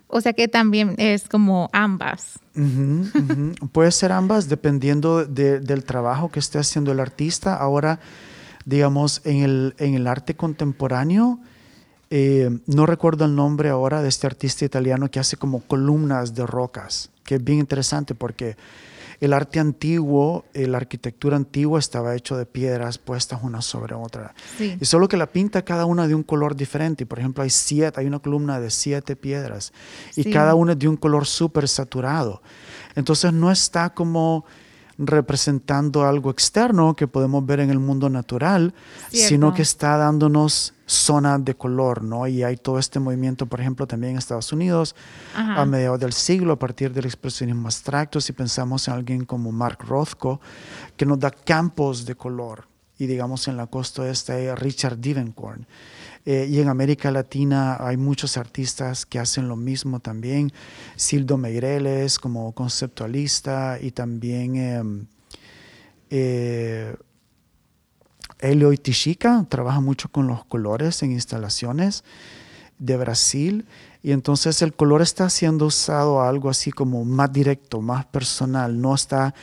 O 0.08 0.20
sea 0.22 0.34
que 0.34 0.48
también 0.48 0.96
es 0.98 1.28
como 1.30 1.70
ambas. 1.72 2.40
Puede 3.72 3.92
ser 3.92 4.12
ambas 4.12 4.50
dependiendo 4.50 5.24
de- 5.26 5.60
del 5.60 5.84
trabajo 5.84 6.30
que 6.30 6.40
esté 6.40 6.58
haciendo 6.58 6.92
el 6.92 7.00
artista. 7.00 7.56
Ahora, 7.56 8.00
digamos, 8.66 9.22
en 9.26 9.44
el, 9.44 9.76
en 9.78 9.94
el 9.94 10.08
arte 10.08 10.36
contemporáneo, 10.36 11.40
eh, 12.10 12.50
no 12.66 12.88
recuerdo 12.88 13.26
el 13.26 13.36
nombre 13.36 13.70
ahora 13.70 14.02
de 14.02 14.10
este 14.10 14.26
artista 14.26 14.66
italiano 14.66 15.12
que 15.12 15.20
hace 15.20 15.38
como 15.38 15.60
columnas 15.62 16.34
de 16.34 16.48
rocas, 16.48 17.12
que 17.24 17.36
es 17.36 17.44
bien 17.44 17.60
interesante 17.60 18.16
porque 18.16 18.58
el 19.20 19.34
arte 19.34 19.60
antiguo, 19.60 20.46
eh, 20.54 20.68
la 20.68 20.78
arquitectura 20.78 21.36
antigua 21.36 21.80
estaba 21.80 22.16
hecho 22.16 22.38
de 22.38 22.46
piedras 22.46 22.98
puestas 22.98 23.42
una 23.44 23.62
sobre 23.62 23.94
otra. 23.96 24.34
Sí. 24.58 24.78
Y 24.80 24.86
solo 24.86 25.08
que 25.08 25.18
la 25.18 25.28
pinta 25.28 25.64
cada 25.64 25.86
una 25.86 26.08
de 26.08 26.16
un 26.16 26.24
color 26.24 26.56
diferente. 26.56 27.06
Por 27.06 27.20
ejemplo, 27.20 27.44
hay 27.44 27.50
siete, 27.50 28.00
hay 28.00 28.08
una 28.08 28.20
columna 28.20 28.60
de 28.60 28.70
siete 28.70 29.16
piedras 29.16 29.74
y 30.16 30.24
Sí. 30.24 30.32
cada 30.32 30.56
una 30.56 30.76
de 30.76 30.88
un 30.88 30.96
color 30.98 31.26
súper 31.26 31.68
saturado. 31.68 32.42
Entonces 32.96 33.34
no 33.34 33.52
está 33.52 33.90
como 33.94 34.46
representando 35.00 36.06
algo 36.06 36.30
externo 36.30 36.94
que 36.94 37.08
podemos 37.08 37.46
ver 37.46 37.62
en 37.62 37.70
el 37.70 37.80
mundo 37.80 38.10
natural, 38.10 38.74
Cierto. 39.10 39.30
sino 39.30 39.54
que 39.54 39.62
está 39.62 39.98
dándonos 39.98 40.74
zona 40.86 41.40
de 41.40 41.56
color, 41.56 42.04
¿no? 42.04 42.28
Y 42.28 42.44
hay 42.44 42.58
todo 42.58 42.80
este 42.80 43.00
movimiento, 43.00 43.46
por 43.46 43.62
ejemplo, 43.62 43.88
también 43.88 44.12
en 44.12 44.18
Estados 44.18 44.52
Unidos, 44.52 44.96
Ajá. 45.36 45.62
a 45.62 45.66
mediados 45.66 46.00
del 46.00 46.14
siglo, 46.14 46.54
a 46.54 46.60
partir 46.60 46.92
del 46.92 47.06
expresionismo 47.06 47.68
abstracto, 47.68 48.20
si 48.20 48.34
pensamos 48.34 48.88
en 48.88 48.96
alguien 48.96 49.26
como 49.26 49.52
Mark 49.52 49.80
Rothko, 49.88 50.42
que 50.98 51.06
nos 51.06 51.20
da 51.20 51.32
campos 51.32 52.06
de 52.06 52.16
color. 52.16 52.68
Y 52.98 53.06
digamos 53.08 53.48
en 53.48 53.56
la 53.56 53.68
costa 53.68 54.10
este 54.10 54.34
hay 54.34 54.48
a 54.48 54.56
Richard 54.56 55.00
Divencorn. 55.00 55.66
Eh, 56.26 56.48
y 56.50 56.60
en 56.60 56.68
América 56.68 57.12
Latina 57.12 57.78
hay 57.80 57.98
muchos 57.98 58.38
artistas 58.38 59.06
que 59.06 59.20
hacen 59.20 59.48
lo 59.48 59.56
mismo 59.56 60.00
también. 60.00 60.52
Sildo 60.96 61.38
Meireles 61.38 62.20
como 62.20 62.52
conceptualista 62.52 63.78
y 63.82 63.92
también 63.92 64.56
em, 64.56 65.06
eh, 66.10 66.96
Elio 68.40 68.72
Itishica 68.72 69.46
trabaja 69.50 69.82
mucho 69.82 70.10
con 70.10 70.28
los 70.28 70.46
colores 70.46 71.04
en 71.04 71.12
instalaciones 71.12 72.04
de 72.78 72.96
Brasil 72.96 73.66
y 74.02 74.12
entonces 74.14 74.62
el 74.62 74.74
color 74.74 75.02
está 75.02 75.30
siendo 75.30 75.66
usado 75.66 76.22
algo 76.22 76.50
así 76.50 76.72
como 76.72 77.04
más 77.04 77.32
directo, 77.34 77.82
más 77.82 78.06
personal, 78.06 78.80
no 78.80 78.96
está 78.96 79.36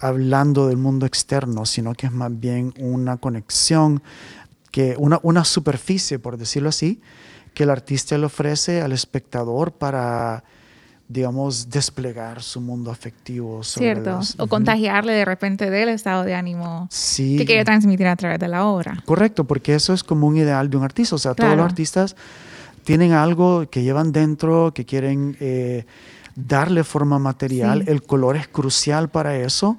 hablando 0.00 0.66
del 0.66 0.78
mundo 0.78 1.06
externo, 1.06 1.64
sino 1.64 1.94
que 1.94 2.06
es 2.06 2.12
más 2.12 2.38
bien 2.38 2.74
una 2.78 3.18
conexión, 3.18 4.02
que 4.72 4.96
una, 4.98 5.20
una 5.22 5.44
superficie, 5.44 6.18
por 6.18 6.36
decirlo 6.36 6.70
así, 6.70 7.00
que 7.54 7.62
el 7.62 7.70
artista 7.70 8.18
le 8.18 8.26
ofrece 8.26 8.80
al 8.80 8.92
espectador 8.92 9.72
para, 9.72 10.42
digamos, 11.08 11.68
desplegar 11.68 12.42
su 12.42 12.60
mundo 12.60 12.90
afectivo. 12.90 13.62
sobre 13.62 13.94
Cierto. 13.94 14.20
O 14.38 14.46
contagiarle 14.46 15.12
de 15.12 15.24
repente 15.26 15.70
del 15.70 15.90
estado 15.90 16.24
de 16.24 16.34
ánimo 16.34 16.88
Sí. 16.90 17.36
que 17.36 17.44
quiere 17.44 17.64
transmitir 17.64 18.06
a 18.06 18.16
través 18.16 18.38
de 18.40 18.48
la 18.48 18.64
obra. 18.64 19.02
Correcto, 19.04 19.44
porque 19.44 19.74
eso 19.74 19.92
es 19.92 20.02
como 20.02 20.26
un 20.26 20.36
ideal 20.38 20.70
de 20.70 20.78
un 20.78 20.84
artista. 20.84 21.14
O 21.14 21.18
sea, 21.18 21.34
todos 21.34 21.54
los 21.54 21.64
artistas 21.64 22.16
tienen 22.84 23.12
algo 23.12 23.68
que 23.70 23.82
llevan 23.82 24.10
dentro, 24.10 24.72
que 24.74 24.86
quieren 24.86 25.36
eh, 25.38 25.84
darle 26.34 26.82
forma 26.82 27.18
material. 27.18 27.82
Sí. 27.84 27.90
El 27.90 28.02
color 28.02 28.36
es 28.36 28.48
crucial 28.48 29.10
para 29.10 29.36
eso. 29.36 29.76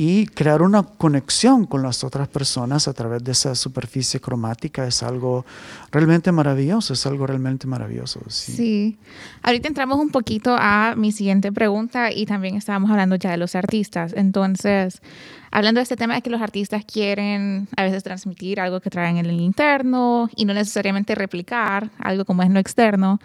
Y 0.00 0.26
crear 0.28 0.62
una 0.62 0.84
conexión 0.84 1.66
con 1.66 1.82
las 1.82 2.04
otras 2.04 2.28
personas 2.28 2.86
a 2.86 2.92
través 2.92 3.24
de 3.24 3.32
esa 3.32 3.56
superficie 3.56 4.20
cromática 4.20 4.86
es 4.86 5.02
algo 5.02 5.44
realmente 5.90 6.30
maravilloso, 6.30 6.92
es 6.92 7.04
algo 7.04 7.26
realmente 7.26 7.66
maravilloso. 7.66 8.20
Sí. 8.28 8.52
Sí. 8.52 8.98
Ahorita 9.42 9.66
entramos 9.66 9.98
un 9.98 10.10
poquito 10.10 10.54
a 10.56 10.94
mi 10.96 11.10
siguiente 11.10 11.50
pregunta 11.50 12.12
y 12.12 12.26
también 12.26 12.54
estábamos 12.54 12.92
hablando 12.92 13.16
ya 13.16 13.32
de 13.32 13.38
los 13.38 13.56
artistas. 13.56 14.12
Entonces, 14.16 15.02
hablando 15.50 15.80
de 15.80 15.82
este 15.82 15.96
tema 15.96 16.14
de 16.14 16.22
que 16.22 16.30
los 16.30 16.42
artistas 16.42 16.84
quieren 16.84 17.66
a 17.76 17.82
veces 17.82 18.04
transmitir 18.04 18.60
algo 18.60 18.80
que 18.80 18.90
traen 18.90 19.16
en 19.16 19.26
el 19.26 19.40
interno 19.40 20.30
y 20.36 20.44
no 20.44 20.54
necesariamente 20.54 21.16
replicar 21.16 21.90
algo 21.98 22.24
como 22.24 22.44
es 22.44 22.50
lo 22.50 22.60
externo, 22.60 23.18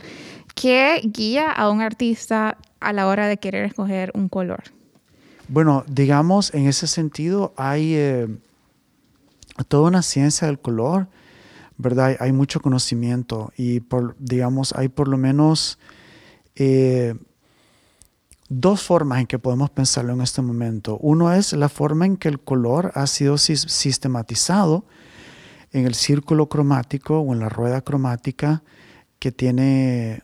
¿qué 0.56 1.02
guía 1.04 1.52
a 1.52 1.70
un 1.70 1.82
artista 1.82 2.58
a 2.80 2.94
la 2.94 3.06
hora 3.06 3.28
de 3.28 3.38
querer 3.38 3.66
escoger 3.66 4.12
un 4.16 4.28
color? 4.28 4.64
Bueno, 5.48 5.84
digamos, 5.88 6.54
en 6.54 6.68
ese 6.68 6.88
sentido 6.88 7.54
hay 7.58 7.96
eh, 7.96 8.28
toda 9.68 9.90
una 9.90 10.02
ciencia 10.02 10.48
del 10.48 10.60
color, 10.60 11.08
¿verdad? 11.78 12.16
Hay, 12.20 12.32
mucho 12.32 12.62
conocimiento 12.62 13.52
y, 13.58 13.82
digamos, 14.20 14.74
hay 14.74 14.88
por 14.88 15.08
lo 15.08 15.18
menos 15.18 15.80
eh, 16.56 17.16
dos 18.48 18.82
formas 18.84 19.20
en 19.20 19.28
que 19.28 19.40
podemos 19.40 19.70
pensarlo 19.70 20.14
en 20.14 20.22
este 20.22 20.42
momento. 20.42 20.98
Uno 21.00 21.34
es 21.34 21.54
la 21.54 21.70
forma 21.70 22.06
en 22.06 22.18
que 22.18 22.30
el 22.30 22.40
color 22.40 22.92
ha 22.96 23.06
sido 23.08 23.38
sis- 23.38 23.68
sistematizado 23.70 24.86
en 25.72 25.86
el 25.86 25.96
círculo 25.96 26.48
cromático 26.48 27.20
o 27.20 27.34
en 27.34 27.40
la 27.40 27.50
rueda 27.50 27.82
cromática 27.82 28.64
que 29.20 29.32
tiene 29.32 30.24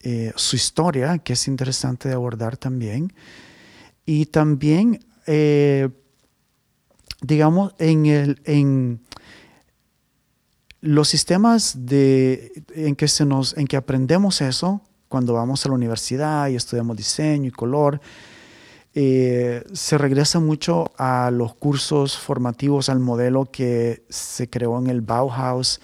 eh, 0.00 0.32
su 0.36 0.56
historia, 0.56 1.18
que 1.18 1.34
es 1.34 1.48
interesante 1.48 2.08
de 2.08 2.14
abordar 2.14 2.56
también. 2.56 3.12
Y 4.04 4.26
también, 4.26 5.04
eh, 5.26 5.88
digamos, 7.20 7.74
en, 7.78 8.06
el, 8.06 8.42
en 8.44 9.00
los 10.80 11.08
sistemas 11.08 11.86
de, 11.86 12.64
en, 12.74 12.96
que 12.96 13.06
se 13.06 13.24
nos, 13.24 13.56
en 13.56 13.66
que 13.66 13.76
aprendemos 13.76 14.40
eso, 14.40 14.82
cuando 15.08 15.34
vamos 15.34 15.64
a 15.64 15.68
la 15.68 15.74
universidad 15.74 16.48
y 16.48 16.56
estudiamos 16.56 16.96
diseño 16.96 17.48
y 17.48 17.52
color, 17.52 18.00
eh, 18.94 19.64
se 19.72 19.96
regresa 19.96 20.40
mucho 20.40 20.90
a 20.98 21.30
los 21.30 21.54
cursos 21.54 22.18
formativos, 22.18 22.88
al 22.88 22.98
modelo 22.98 23.46
que 23.50 24.04
se 24.08 24.50
creó 24.50 24.78
en 24.78 24.88
el 24.88 25.00
Bauhaus, 25.00 25.80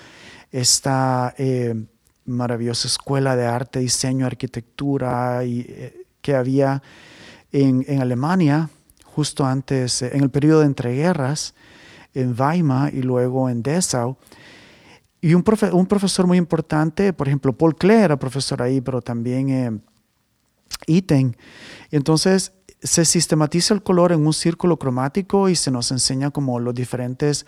esta 0.51 1.35
eh, 1.39 1.75
maravillosa 2.25 2.89
escuela 2.89 3.37
de 3.37 3.47
arte, 3.47 3.79
diseño, 3.79 4.27
arquitectura 4.27 5.45
y, 5.45 5.93
que 6.21 6.35
había 6.35 6.83
en, 7.53 7.85
en, 7.89 8.01
Alemania, 8.01 8.71
justo 9.05 9.45
antes, 9.45 10.03
en 10.03 10.23
el 10.23 10.31
periodo 10.31 10.61
de 10.61 10.67
entreguerras, 10.67 11.55
en 12.15 12.35
Weimar 12.39 12.95
y 12.95 13.03
luego 13.03 13.49
en 13.49 13.63
Dessau. 13.63 14.17
Y 15.21 15.35
un, 15.35 15.43
profe 15.43 15.73
un 15.73 15.87
profesor 15.87 16.27
muy 16.27 16.39
importante, 16.39 17.13
por 17.13 17.27
ejemplo, 17.27 17.53
Paul 17.53 17.75
Klee 17.75 18.03
era 18.05 18.19
profesor 18.19 18.63
ahí, 18.63 18.81
pero 18.81 19.03
también 19.03 19.49
eh, 19.51 19.79
Iten. 20.87 21.37
Entonces, 21.91 22.53
se 22.81 23.05
sistematiza 23.05 23.75
el 23.75 23.83
color 23.83 24.13
en 24.13 24.25
un 24.25 24.33
círculo 24.33 24.79
cromático 24.79 25.49
y 25.49 25.57
se 25.57 25.71
nos 25.71 25.91
enseña 25.91 26.31
como 26.31 26.61
los 26.61 26.75
diferentes 26.75 27.47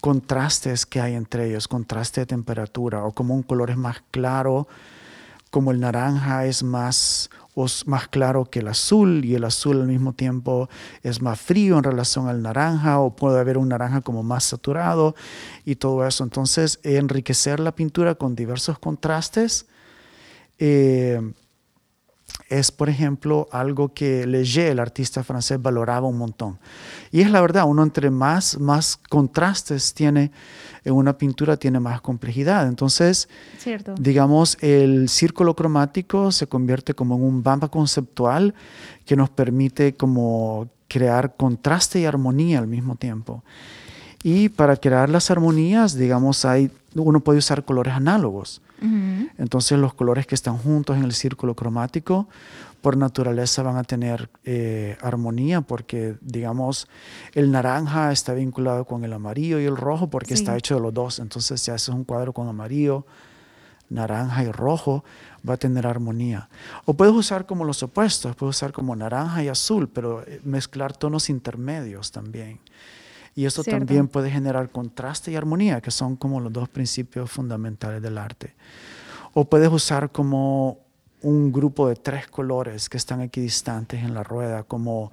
contrastes 0.00 0.84
que 0.84 1.00
hay 1.00 1.14
entre 1.14 1.48
ellos, 1.48 1.68
contraste 1.68 2.20
de 2.20 2.26
temperatura, 2.26 3.04
o 3.04 3.12
como 3.12 3.34
un 3.34 3.42
color 3.42 3.70
es 3.70 3.78
más 3.78 4.02
claro, 4.10 4.68
como 5.50 5.70
el 5.70 5.80
naranja 5.80 6.44
es 6.44 6.62
más, 6.62 7.30
más 7.86 8.08
claro 8.08 8.44
que 8.44 8.58
el 8.58 8.68
azul 8.68 9.24
y 9.24 9.34
el 9.34 9.44
azul 9.44 9.80
al 9.80 9.86
mismo 9.88 10.12
tiempo 10.12 10.68
es 11.02 11.22
más 11.22 11.40
frío 11.40 11.78
en 11.78 11.84
relación 11.84 12.28
al 12.28 12.42
naranja 12.42 13.00
o 13.00 13.16
puede 13.16 13.40
haber 13.40 13.56
un 13.56 13.70
naranja 13.70 14.02
como 14.02 14.22
más 14.22 14.44
saturado 14.44 15.14
y 15.64 15.76
todo 15.76 16.06
eso. 16.06 16.22
Entonces, 16.22 16.78
enriquecer 16.82 17.58
la 17.58 17.74
pintura 17.74 18.14
con 18.14 18.36
diversos 18.36 18.78
contrastes. 18.78 19.66
Eh, 20.58 21.20
es, 22.48 22.70
por 22.70 22.88
ejemplo, 22.88 23.48
algo 23.50 23.92
que 23.92 24.26
Leger, 24.26 24.72
el 24.72 24.78
artista 24.78 25.24
francés, 25.24 25.60
valoraba 25.60 26.06
un 26.06 26.18
montón. 26.18 26.58
Y 27.10 27.20
es 27.20 27.30
la 27.30 27.40
verdad, 27.40 27.64
uno 27.66 27.82
entre 27.82 28.10
más, 28.10 28.58
más 28.60 28.98
contrastes 29.08 29.94
tiene 29.94 30.30
en 30.84 30.94
una 30.94 31.18
pintura, 31.18 31.56
tiene 31.56 31.80
más 31.80 32.00
complejidad. 32.00 32.68
Entonces, 32.68 33.28
digamos, 33.98 34.58
el 34.60 35.08
círculo 35.08 35.54
cromático 35.56 36.30
se 36.30 36.46
convierte 36.46 36.94
como 36.94 37.16
en 37.16 37.22
un 37.22 37.42
mapa 37.42 37.68
conceptual 37.68 38.54
que 39.04 39.16
nos 39.16 39.28
permite 39.30 39.94
como 39.94 40.68
crear 40.88 41.34
contraste 41.36 42.00
y 42.00 42.04
armonía 42.04 42.60
al 42.60 42.68
mismo 42.68 42.94
tiempo. 42.94 43.42
Y 44.22 44.48
para 44.48 44.76
crear 44.76 45.08
las 45.08 45.30
armonías, 45.30 45.94
digamos, 45.94 46.44
hay, 46.44 46.70
uno 46.94 47.20
puede 47.20 47.38
usar 47.38 47.64
colores 47.64 47.94
análogos. 47.94 48.62
Entonces 49.38 49.78
los 49.78 49.94
colores 49.94 50.26
que 50.26 50.34
están 50.34 50.58
juntos 50.58 50.96
en 50.96 51.04
el 51.04 51.12
círculo 51.12 51.54
cromático 51.54 52.28
por 52.80 52.96
naturaleza 52.96 53.62
van 53.62 53.76
a 53.76 53.84
tener 53.84 54.30
eh, 54.44 54.96
armonía 55.00 55.60
porque, 55.60 56.16
digamos, 56.20 56.88
el 57.32 57.50
naranja 57.50 58.12
está 58.12 58.34
vinculado 58.34 58.84
con 58.84 59.02
el 59.04 59.12
amarillo 59.12 59.58
y 59.58 59.64
el 59.64 59.76
rojo 59.76 60.08
porque 60.08 60.34
está 60.34 60.56
hecho 60.56 60.76
de 60.76 60.80
los 60.80 60.94
dos. 60.94 61.18
Entonces 61.18 61.60
si 61.60 61.70
haces 61.70 61.88
un 61.88 62.04
cuadro 62.04 62.32
con 62.32 62.48
amarillo, 62.48 63.06
naranja 63.88 64.44
y 64.44 64.52
rojo, 64.52 65.04
va 65.48 65.54
a 65.54 65.56
tener 65.56 65.86
armonía. 65.86 66.48
O 66.84 66.94
puedes 66.94 67.14
usar 67.14 67.46
como 67.46 67.64
los 67.64 67.82
opuestos, 67.82 68.36
puedes 68.36 68.56
usar 68.56 68.72
como 68.72 68.94
naranja 68.94 69.42
y 69.42 69.48
azul, 69.48 69.88
pero 69.88 70.22
eh, 70.26 70.40
mezclar 70.44 70.96
tonos 70.96 71.30
intermedios 71.30 72.12
también. 72.12 72.60
Y 73.36 73.44
eso 73.44 73.62
también 73.62 74.08
puede 74.08 74.30
generar 74.30 74.70
contraste 74.70 75.30
y 75.30 75.36
armonía, 75.36 75.82
que 75.82 75.90
son 75.90 76.16
como 76.16 76.40
los 76.40 76.50
dos 76.50 76.70
principios 76.70 77.30
fundamentales 77.30 78.00
del 78.00 78.16
arte. 78.16 78.54
O 79.34 79.44
puedes 79.44 79.70
usar 79.70 80.10
como 80.10 80.80
un 81.20 81.52
grupo 81.52 81.86
de 81.86 81.96
tres 81.96 82.26
colores 82.28 82.88
que 82.88 82.96
están 82.96 83.20
equidistantes 83.20 84.02
en 84.02 84.14
la 84.14 84.22
rueda, 84.22 84.62
como 84.62 85.12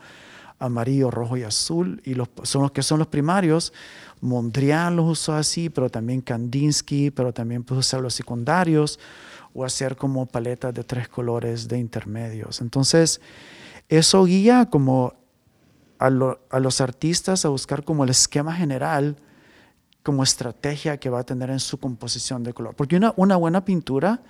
amarillo, 0.58 1.12
rojo 1.12 1.36
y 1.36 1.44
azul, 1.44 2.02
y 2.06 2.14
los, 2.14 2.30
son 2.44 2.62
los 2.62 2.72
que 2.72 2.82
son 2.82 2.98
los 2.98 3.08
primarios. 3.08 3.74
Mondrian 4.22 4.96
los 4.96 5.06
usó 5.10 5.34
así, 5.34 5.70
pero 5.70 5.90
también 5.90 6.22
Kandinsky, 6.22 7.12
pero 7.12 7.34
también 7.34 7.66
puedes 7.66 7.86
usar 7.86 8.00
los 8.00 8.14
secundarios 8.14 9.02
o 9.54 9.66
hacer 9.66 9.98
como 9.98 10.26
paletas 10.26 10.74
de 10.74 10.86
tres 10.86 11.10
colores 11.10 11.68
de 11.68 11.78
intermedios. 11.78 12.62
Entonces, 12.62 13.20
eso 13.90 14.24
guía 14.24 14.70
como 14.70 15.14
a, 16.04 16.60
los 16.60 16.82
artistas 16.82 17.46
a 17.46 17.50
buscar 17.50 17.84
como 17.84 18.04
el 18.04 18.10
esquema 18.10 18.54
general, 18.54 19.16
como 20.04 20.22
estrategia 20.22 20.98
que 20.98 21.10
va 21.10 21.20
a 21.20 21.24
tener 21.24 21.50
en 21.50 21.62
su 21.62 21.80
composición 21.80 22.44
de 22.44 22.54
color. 22.54 22.76
Porque 22.76 22.98
una, 22.98 23.14
una 23.16 23.38
buena 23.38 23.64
pintura 23.64 24.22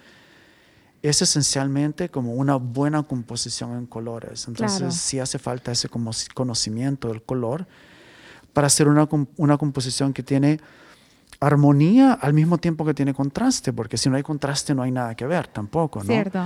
es 1.02 1.22
esencialmente 1.22 2.10
como 2.10 2.34
una 2.34 2.58
buena 2.58 3.02
composición 3.04 3.76
en 3.76 3.88
colores. 3.88 4.48
Entonces 4.48 4.94
sí 4.94 5.20
hace 5.20 5.40
falta 5.40 5.72
ese 5.72 5.90
como 5.90 6.12
conocimiento 6.36 7.08
del 7.08 7.24
color 7.24 7.66
para 8.54 8.68
hacer 8.68 8.88
una, 8.88 9.10
una 9.38 9.58
composición 9.58 10.14
que 10.14 10.22
tiene 10.22 10.60
armonía 11.40 12.14
al 12.14 12.34
mismo 12.34 12.60
tiempo 12.60 12.86
que 12.86 12.94
tiene 12.94 13.16
contraste, 13.16 13.74
porque 13.74 13.98
si 13.98 14.10
no 14.10 14.16
hay 14.16 14.24
contraste 14.24 14.76
no 14.76 14.84
hay 14.84 14.92
nada 14.92 15.16
que 15.16 15.26
ver 15.26 15.48
tampoco, 15.48 16.00
¿no? 16.00 16.06
Cierto. 16.06 16.46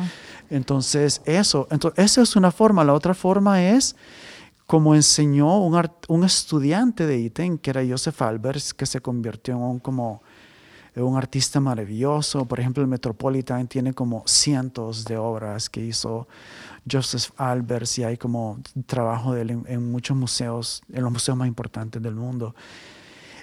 Entonces, 0.49 1.21
eso, 1.25 1.67
entonces, 1.69 2.03
esa 2.03 2.21
es 2.21 2.35
una 2.37 2.49
forma. 2.49 2.83
La 2.85 2.93
otra 2.93 3.13
forma 3.13 3.61
es 3.61 3.95
como 4.67 4.93
enseñó 4.93 5.59
un, 5.59 5.81
un 6.09 6.23
estudiante 6.25 7.07
de 7.07 7.17
ITEN, 7.17 7.57
que 7.57 7.69
era 7.69 7.81
Joseph 7.87 8.21
Albers, 8.21 8.73
que 8.73 8.85
se 8.85 8.99
convirtió 8.99 9.55
en 9.55 9.61
un, 9.61 9.79
como, 9.79 10.21
un 10.95 11.17
artista 11.17 11.61
maravilloso. 11.61 12.45
Por 12.45 12.59
ejemplo, 12.59 12.83
el 12.83 12.89
Metropolitan 12.89 13.67
tiene 13.67 13.93
como 13.93 14.23
cientos 14.27 15.05
de 15.05 15.17
obras 15.17 15.69
que 15.69 15.83
hizo 15.83 16.27
Joseph 16.89 17.31
Albers 17.37 17.97
y 17.97 18.03
hay 18.03 18.17
como 18.17 18.59
trabajo 18.85 19.33
de 19.33 19.43
él 19.43 19.51
en, 19.51 19.63
en 19.67 19.89
muchos 19.89 20.17
museos, 20.17 20.81
en 20.91 21.01
los 21.01 21.13
museos 21.13 21.37
más 21.37 21.47
importantes 21.47 22.01
del 22.01 22.15
mundo. 22.15 22.53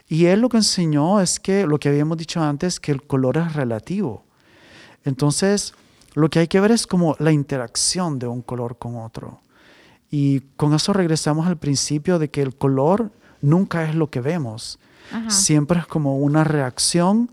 Y 0.07 0.27
él 0.27 0.41
lo 0.41 0.51
que 0.51 0.59
enseñó 0.59 1.23
es 1.23 1.41
que, 1.41 1.67
lo 1.67 1.79
que 1.79 1.89
habíamos 1.89 2.19
dicho 2.19 2.43
antes, 2.43 2.79
que 2.79 2.93
el 2.93 3.03
color 3.03 3.39
es 3.39 3.55
relativo. 3.55 4.25
Entonces, 5.05 5.73
lo 6.13 6.29
que 6.29 6.41
hay 6.41 6.49
que 6.49 6.61
ver 6.61 6.71
es 6.71 6.87
como 6.87 7.17
la 7.19 7.33
interacción 7.33 8.19
de 8.19 8.27
un 8.27 8.43
color 8.43 8.77
con 8.77 8.97
otro. 8.97 9.41
Y 10.17 10.43
con 10.57 10.75
eso 10.75 10.93
regresamos 10.93 11.49
al 11.49 11.57
principio 11.57 12.21
de 12.21 12.31
que 12.31 12.41
el 12.41 12.55
color 12.55 13.11
nunca 13.43 13.83
es 13.83 13.97
lo 13.97 14.11
que 14.11 14.21
vemos. 14.21 14.79
Siempre 15.27 15.81
es 15.81 15.89
como 15.89 16.19
una 16.19 16.45
reacción 16.45 17.33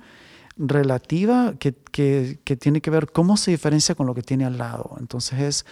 relativa 0.58 1.54
que, 1.60 1.76
que, 1.76 2.58
tiene 2.60 2.82
que 2.82 2.90
ver 2.90 3.12
cómo 3.12 3.38
se 3.38 3.52
diferencia 3.52 3.94
con 3.94 4.08
lo 4.08 4.16
que 4.16 4.24
tiene 4.24 4.46
al 4.46 4.58
lado. 4.58 4.96
Entonces 5.00 5.40
es 5.40 5.66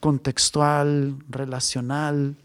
contextual, 0.00 1.18
relacional. 1.28 2.36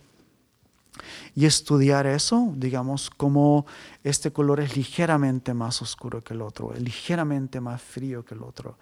Y 1.34 1.46
estudiar 1.46 2.06
eso, 2.06 2.52
digamos, 2.58 3.12
cómo 3.12 3.66
este 4.04 4.34
color 4.34 4.60
es 4.60 4.76
ligeramente 4.76 5.54
más 5.54 5.82
oscuro 5.82 6.22
que 6.22 6.34
el 6.34 6.42
otro, 6.42 6.74
es 6.74 6.82
ligeramente 6.82 7.62
más 7.62 7.82
frío 7.82 8.26
que 8.26 8.36
el 8.36 8.44
otro. 8.44 8.78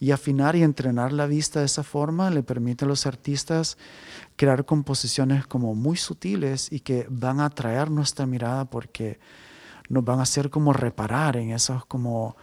Y 0.00 0.10
afinar 0.10 0.56
y 0.56 0.62
entrenar 0.62 1.12
la 1.12 1.26
vista 1.26 1.60
de 1.60 1.66
esa 1.66 1.82
forma 1.82 2.30
le 2.30 2.42
permite 2.42 2.84
a 2.84 2.88
los 2.88 3.06
artistas 3.06 3.78
crear 4.36 4.64
composiciones 4.64 5.46
como 5.46 5.74
muy 5.74 5.96
sutiles 5.96 6.70
y 6.72 6.80
que 6.80 7.06
van 7.08 7.40
a 7.40 7.46
atraer 7.46 7.90
nuestra 7.90 8.26
mirada 8.26 8.64
porque 8.64 9.18
nos 9.88 10.04
van 10.04 10.18
a 10.18 10.22
hacer 10.22 10.50
como 10.50 10.72
reparar 10.72 11.36
en 11.36 11.50
esos 11.50 11.86
como 11.86 12.36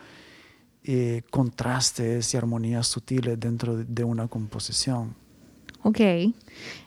eh, 0.84 1.24
contrastes 1.30 2.34
y 2.34 2.38
armonías 2.38 2.88
sutiles 2.88 3.40
dentro 3.40 3.78
de 3.78 4.04
una 4.04 4.28
composición. 4.28 5.16
Ok, 5.84 6.00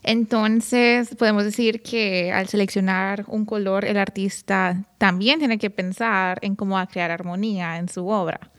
entonces 0.05 1.15
podemos 1.17 1.43
decir 1.43 1.83
que 1.83 2.33
al 2.33 2.47
seleccionar 2.47 3.25
un 3.27 3.45
color, 3.45 3.85
el 3.85 3.97
artista 3.97 4.85
también 4.99 5.41
tiene 5.41 5.59
que 5.59 5.69
pensar 5.69 6.39
en 6.43 6.55
cómo 6.55 6.77
va 6.77 6.83
a 6.83 6.87
crear 6.87 7.11
armonía 7.11 7.79
en 7.79 7.89
su 7.89 8.07
obra. 8.07 8.53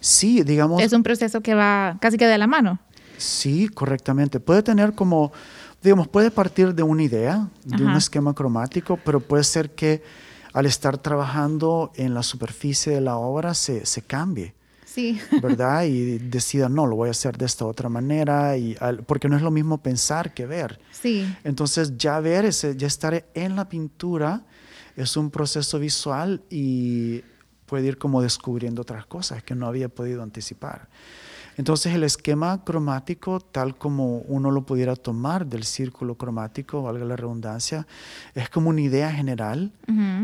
Sí, 0.00 0.42
digamos. 0.42 0.82
Es 0.82 0.92
un 0.92 1.02
proceso 1.02 1.40
que 1.40 1.54
va 1.54 1.98
casi 2.00 2.16
que 2.16 2.26
de 2.26 2.38
la 2.38 2.46
mano. 2.46 2.80
Sí, 3.16 3.68
correctamente. 3.68 4.40
Puede 4.40 4.62
tener 4.62 4.94
como, 4.94 5.32
digamos, 5.82 6.08
puede 6.08 6.30
partir 6.30 6.74
de 6.74 6.82
una 6.82 7.02
idea, 7.02 7.48
de 7.64 7.84
un 7.84 7.92
esquema 7.92 8.34
cromático, 8.34 8.98
pero 9.04 9.20
puede 9.20 9.44
ser 9.44 9.70
que 9.70 10.02
al 10.52 10.66
estar 10.66 10.98
trabajando 10.98 11.92
en 11.94 12.14
la 12.14 12.22
superficie 12.22 12.92
de 12.92 13.00
la 13.00 13.16
obra 13.16 13.54
se, 13.54 13.86
se 13.86 14.02
cambie. 14.02 14.54
Sí. 14.84 15.20
¿Verdad? 15.42 15.84
Y 15.84 16.18
decida, 16.18 16.68
no, 16.68 16.86
lo 16.86 16.96
voy 16.96 17.08
a 17.08 17.12
hacer 17.12 17.36
de 17.36 17.46
esta 17.46 17.64
otra 17.64 17.88
manera, 17.88 18.56
y 18.56 18.76
porque 19.06 19.28
no 19.28 19.36
es 19.36 19.42
lo 19.42 19.50
mismo 19.50 19.78
pensar 19.78 20.34
que 20.34 20.46
ver. 20.46 20.80
Sí. 20.90 21.32
Entonces, 21.44 21.96
ya 21.96 22.18
ver, 22.20 22.44
ese, 22.44 22.76
ya 22.76 22.86
estar 22.86 23.24
en 23.34 23.56
la 23.56 23.68
pintura 23.68 24.44
es 24.96 25.16
un 25.16 25.30
proceso 25.30 25.78
visual 25.78 26.42
y 26.50 27.22
puede 27.70 27.86
ir 27.86 27.98
como 27.98 28.20
descubriendo 28.20 28.82
otras 28.82 29.06
cosas 29.06 29.44
que 29.44 29.54
no 29.54 29.68
había 29.68 29.88
podido 29.88 30.24
anticipar. 30.24 30.88
Entonces 31.56 31.94
el 31.94 32.02
esquema 32.02 32.64
cromático, 32.64 33.38
tal 33.38 33.76
como 33.76 34.18
uno 34.18 34.50
lo 34.50 34.62
pudiera 34.62 34.96
tomar 34.96 35.46
del 35.46 35.62
círculo 35.62 36.16
cromático, 36.16 36.82
valga 36.82 37.04
la 37.04 37.14
redundancia, 37.14 37.86
es 38.34 38.48
como 38.50 38.70
una 38.70 38.80
idea 38.80 39.12
general, 39.12 39.70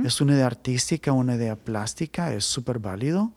es 0.05 0.21
una 0.21 0.33
idea 0.33 0.47
artística, 0.47 1.13
una 1.13 1.37
idea 1.37 1.55
plástica, 1.55 2.33
es 2.33 2.45
súper 2.45 2.81
válido 2.81 3.31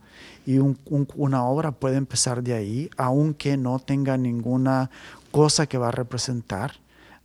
y 0.44 0.58
una 0.58 1.44
obra 1.44 1.72
puede 1.72 1.98
empezar 1.98 2.42
de 2.42 2.56
ahí, 2.56 2.90
aunque 2.98 3.58
no 3.58 3.78
tenga 3.78 4.18
ninguna 4.18 4.90
cosa 5.30 5.68
que 5.68 5.78
va 5.78 5.90
a 5.90 5.92
representar, 5.92 6.74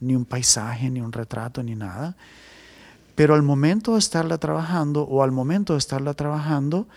ni 0.00 0.14
un 0.14 0.26
paisaje, 0.26 0.90
ni 0.90 1.00
un 1.00 1.12
retrato, 1.12 1.62
ni 1.62 1.76
nada. 1.76 2.14
Pero 3.14 3.34
al 3.34 3.42
momento 3.42 3.92
de 3.92 3.98
estarla 3.98 4.38
trabajando 4.38 5.02
o 5.02 5.22
al 5.22 5.30
momento 5.30 5.74
de 5.74 5.78
estarla 5.78 6.14
trabajando, 6.14 6.88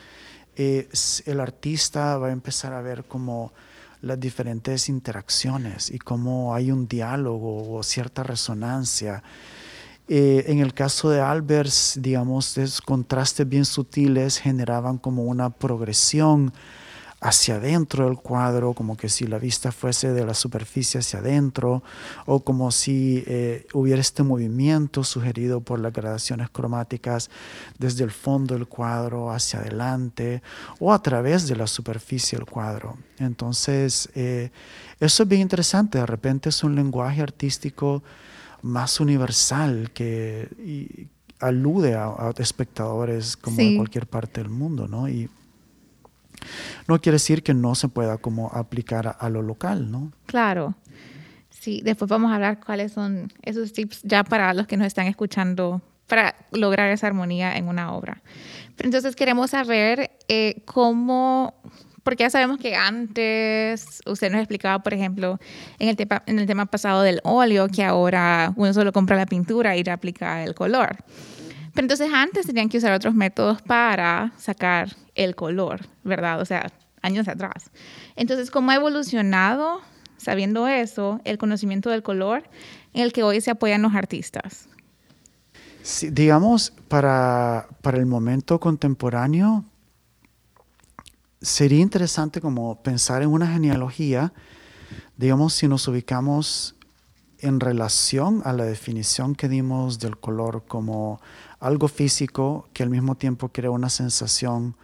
eh, 0.55 0.89
el 1.25 1.39
artista 1.39 2.17
va 2.17 2.27
a 2.27 2.31
empezar 2.31 2.73
a 2.73 2.81
ver 2.81 3.03
como 3.03 3.53
las 4.01 4.19
diferentes 4.19 4.89
interacciones 4.89 5.89
y 5.89 5.99
cómo 5.99 6.53
hay 6.55 6.71
un 6.71 6.87
diálogo 6.87 7.75
o 7.75 7.83
cierta 7.83 8.23
resonancia. 8.23 9.23
Eh, 10.07 10.45
en 10.47 10.59
el 10.59 10.73
caso 10.73 11.09
de 11.09 11.19
Albers, 11.19 11.97
digamos, 12.01 12.57
esos 12.57 12.81
contrastes 12.81 13.47
bien 13.47 13.65
sutiles 13.65 14.37
generaban 14.37 14.97
como 14.97 15.23
una 15.23 15.49
progresión 15.49 16.53
hacia 17.27 17.55
adentro 17.55 18.05
del 18.05 18.15
cuadro, 18.15 18.71
como 18.71 18.95
que 18.95 19.09
si 19.09 19.27
la 19.27 19.37
vista 19.37 19.73
fuese 19.73 20.13
de 20.13 20.25
la 20.25 20.33
superficie 20.33 21.01
hacia 21.01 21.19
adentro, 21.19 21.83
o 22.25 22.39
como 22.39 22.71
si 22.71 23.21
eh, 23.27 23.67
hubiera 23.73 23.99
este 23.99 24.23
movimiento 24.23 25.03
sugerido 25.03 25.59
por 25.59 25.79
las 25.79 25.91
gradaciones 25.91 26.49
cromáticas 26.49 27.29
desde 27.77 28.05
el 28.05 28.11
fondo 28.11 28.53
del 28.53 28.67
cuadro 28.67 29.29
hacia 29.29 29.59
adelante, 29.59 30.41
o 30.79 30.93
a 30.93 31.01
través 31.01 31.49
de 31.49 31.57
la 31.57 31.67
superficie 31.67 32.37
del 32.37 32.47
cuadro. 32.47 32.97
Entonces, 33.19 34.09
eh, 34.15 34.49
eso 35.01 35.23
es 35.23 35.29
bien 35.29 35.41
interesante, 35.41 35.97
de 35.97 36.05
repente 36.05 36.47
es 36.47 36.63
un 36.63 36.75
lenguaje 36.75 37.21
artístico 37.21 38.03
más 38.61 39.01
universal 39.01 39.91
que 39.93 41.09
alude 41.39 41.93
a, 41.93 42.33
espectadores 42.37 43.35
como 43.35 43.57
de 43.57 43.75
cualquier 43.75 44.07
parte 44.07 44.41
del 44.41 44.49
mundo, 44.49 44.87
¿no? 44.87 45.09
Y 45.09 45.29
no 46.87 46.99
quiere 47.01 47.15
decir 47.15 47.43
que 47.43 47.53
no 47.53 47.75
se 47.75 47.87
pueda 47.89 48.17
como 48.17 48.49
aplicar 48.53 49.17
a, 49.19 49.29
lo 49.29 49.41
local, 49.41 49.91
¿no? 49.91 50.11
Claro. 50.25 50.75
Sí, 51.49 51.81
después 51.83 52.09
vamos 52.09 52.31
a 52.31 52.35
hablar 52.35 52.59
cuáles 52.63 52.93
son 52.93 53.33
esos 53.41 53.73
tips 53.73 54.01
ya 54.03 54.23
para 54.23 54.53
los 54.53 54.67
que 54.67 54.77
nos 54.77 54.87
están 54.87 55.07
escuchando 55.07 55.81
para 56.07 56.35
lograr 56.51 56.89
esa 56.91 57.07
armonía 57.07 57.57
en 57.57 57.67
una 57.67 57.93
obra. 57.93 58.21
Pero 58.75 58.87
entonces 58.87 59.15
queremos 59.15 59.51
saber 59.51 60.11
eh, 60.27 60.61
cómo, 60.65 61.53
porque 62.03 62.23
ya 62.23 62.29
sabemos 62.29 62.57
que 62.57 62.75
antes 62.75 64.01
usted 64.05 64.31
nos 64.31 64.39
explicaba, 64.39 64.81
por 64.81 64.93
ejemplo, 64.93 65.39
en 65.79 65.89
el, 65.89 66.45
tema, 66.47 66.65
pasado 66.65 67.01
del 67.01 67.19
óleo, 67.23 67.67
que 67.67 67.83
ahora 67.83 68.53
uno 68.55 68.73
solo 68.73 68.93
compra 68.93 69.17
la 69.17 69.25
pintura 69.25 69.75
y 69.75 69.83
le 69.83 69.91
aplica 69.91 70.43
el 70.43 70.55
color. 70.55 71.03
Pero 71.77 71.85
entonces 71.85 72.09
antes 72.11 72.47
tenían 72.47 72.69
que 72.69 72.79
usar 72.79 72.91
otros 72.91 73.13
métodos 73.13 73.61
para 73.61 74.33
sacar 74.35 74.95
el 75.13 75.35
color, 75.35 75.85
¿verdad? 76.03 76.41
O 76.41 76.45
sea, 76.45 76.71
años 77.03 77.27
atrás. 77.27 77.69
Entonces, 78.15 78.49
¿cómo 78.49 78.71
ha 78.71 78.75
evolucionado, 78.75 79.81
sabiendo 80.17 80.67
eso, 80.67 81.21
el 81.23 81.37
conocimiento 81.37 81.91
del 81.91 82.01
color 82.01 82.41
en 82.93 83.03
el 83.03 83.13
que 83.13 83.21
hoy 83.21 83.41
se 83.41 83.51
apoyan 83.51 83.83
los 83.83 83.93
artistas? 83.93 84.67
Digamos, 86.01 86.73
para, 86.87 87.67
para 87.83 87.99
el 87.99 88.07
momento 88.07 88.59
contemporáneo, 88.59 89.63
sería 91.39 91.81
interesante 91.81 92.41
como 92.41 92.81
pensar 92.81 93.21
en 93.21 93.29
una 93.29 93.45
genealogía, 93.45 94.33
digamos, 95.15 95.53
si 95.53 95.67
nos 95.67 95.87
ubicamos 95.87 96.73
en 97.39 97.59
relación 97.59 98.41
a 98.45 98.53
la 98.53 98.65
definición 98.65 99.35
que 99.35 99.47
dimos 99.47 99.99
del 99.99 100.17
color 100.17 100.63
como 100.67 101.21
algo 101.59 101.87
físico 101.87 102.67
que 102.73 102.83
al 102.83 102.89
mismo 102.89 103.15
tiempo 103.15 103.49
crea 103.49 103.71
una 103.71 103.89
sensación 103.89 104.75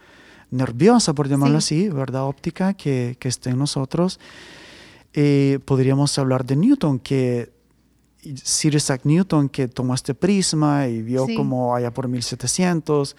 nerviosa, 0.50 1.14
por 1.14 1.28
llamarlo 1.28 1.58
así, 1.58 1.88
¿verdad? 1.88 2.24
Óptica 2.24 2.74
que, 2.74 3.16
que 3.18 3.28
esté 3.28 3.50
en 3.50 3.58
nosotros. 3.58 4.20
Eh, 5.12 5.58
podríamos 5.64 6.18
hablar 6.18 6.44
de 6.44 6.56
Newton, 6.56 6.98
que 6.98 7.52
Sir 8.42 8.74
Isaac 8.74 9.02
Newton, 9.04 9.48
que 9.48 9.68
tomó 9.68 9.94
este 9.94 10.14
prisma 10.14 10.88
y 10.88 11.02
vio 11.02 11.26
como 11.36 11.74
allá 11.74 11.92
por 11.92 12.08
1700 12.08 13.16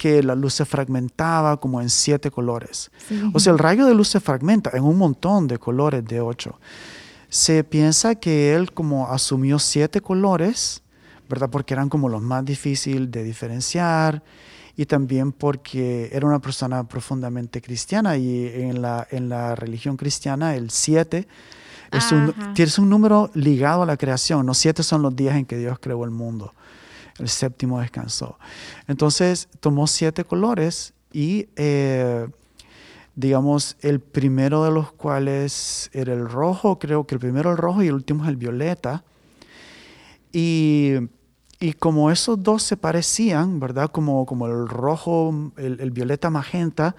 que 0.00 0.22
la 0.22 0.34
luz 0.34 0.54
se 0.54 0.64
fragmentaba 0.64 1.58
como 1.58 1.78
en 1.82 1.90
siete 1.90 2.30
colores. 2.30 2.90
O 3.34 3.38
sea, 3.38 3.52
el 3.52 3.58
rayo 3.58 3.84
de 3.84 3.94
luz 3.94 4.08
se 4.08 4.18
fragmenta 4.18 4.70
en 4.72 4.82
un 4.82 4.96
montón 4.96 5.46
de 5.46 5.58
colores 5.58 6.02
de 6.06 6.22
ocho. 6.22 6.58
Se 7.28 7.64
piensa 7.64 8.14
que 8.14 8.54
él 8.54 8.72
como 8.72 9.12
asumió 9.12 9.58
siete 9.58 10.00
colores, 10.00 10.82
¿verdad? 11.30 11.48
Porque 11.48 11.72
eran 11.72 11.88
como 11.88 12.10
los 12.10 12.20
más 12.20 12.44
difíciles 12.44 13.10
de 13.10 13.22
diferenciar 13.22 14.22
y 14.76 14.84
también 14.84 15.32
porque 15.32 16.10
era 16.12 16.26
una 16.26 16.40
persona 16.40 16.84
profundamente 16.84 17.62
cristiana 17.62 18.16
y 18.16 18.46
en 18.46 18.82
la, 18.82 19.06
en 19.10 19.28
la 19.28 19.54
religión 19.54 19.96
cristiana 19.96 20.56
el 20.56 20.70
7 20.70 21.26
es 21.92 22.12
un, 22.12 22.34
es 22.56 22.78
un 22.78 22.88
número 22.88 23.30
ligado 23.34 23.82
a 23.82 23.86
la 23.86 23.96
creación. 23.96 24.46
Los 24.46 24.58
siete 24.58 24.82
son 24.82 25.02
los 25.02 25.14
días 25.16 25.36
en 25.36 25.44
que 25.44 25.56
Dios 25.56 25.78
creó 25.80 26.04
el 26.04 26.10
mundo. 26.10 26.54
El 27.18 27.28
séptimo 27.28 27.80
descansó. 27.80 28.38
Entonces 28.86 29.48
tomó 29.58 29.86
siete 29.86 30.24
colores 30.24 30.94
y 31.12 31.48
eh, 31.56 32.28
digamos 33.16 33.76
el 33.80 34.00
primero 34.00 34.64
de 34.64 34.70
los 34.70 34.92
cuales 34.92 35.90
era 35.92 36.12
el 36.12 36.28
rojo, 36.28 36.78
creo 36.78 37.06
que 37.06 37.16
el 37.16 37.20
primero 37.20 37.50
el 37.50 37.56
rojo 37.56 37.82
y 37.82 37.88
el 37.88 37.94
último 37.94 38.22
es 38.22 38.30
el 38.30 38.36
violeta. 38.36 39.02
Y 40.32 40.94
y 41.62 41.74
como 41.74 42.10
esos 42.10 42.42
dos 42.42 42.62
se 42.62 42.78
parecían, 42.78 43.60
¿verdad? 43.60 43.90
Como, 43.90 44.24
como 44.24 44.46
el 44.46 44.66
rojo, 44.66 45.52
el, 45.58 45.90
violeta 45.90 46.30
magenta, 46.30 46.96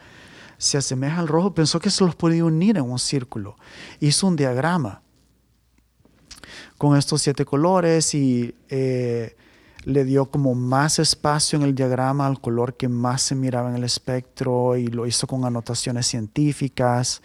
se 0.59 0.77
asemeja 0.77 1.19
al 1.19 1.27
rojo, 1.27 1.55
pensó 1.55 1.79
que 1.79 1.89
se 1.89 2.05
los 2.05 2.15
podía 2.15 2.45
unir 2.45 2.77
en 2.77 2.83
un 2.83 2.99
círculo. 2.99 3.55
Hizo 3.99 4.27
un 4.27 4.35
diagrama 4.35 5.01
con 6.77 6.95
estos 6.95 7.23
siete 7.23 7.43
colores 7.43 8.13
y 8.13 8.53
eh, 8.69 9.35
le 9.83 10.05
dio 10.05 10.29
como 10.29 10.53
más 10.53 10.99
espacio 10.99 11.57
en 11.57 11.63
el 11.63 11.73
diagrama 11.73 12.27
al 12.27 12.39
color 12.39 12.77
que 12.77 12.87
más 12.87 13.23
se 13.23 13.33
miraba 13.33 13.71
en 13.71 13.77
el 13.77 13.83
espectro 13.83 14.77
y 14.77 14.87
lo 14.87 15.07
hizo 15.07 15.25
con 15.25 15.43
anotaciones 15.43 16.05
científicas. 16.05 17.23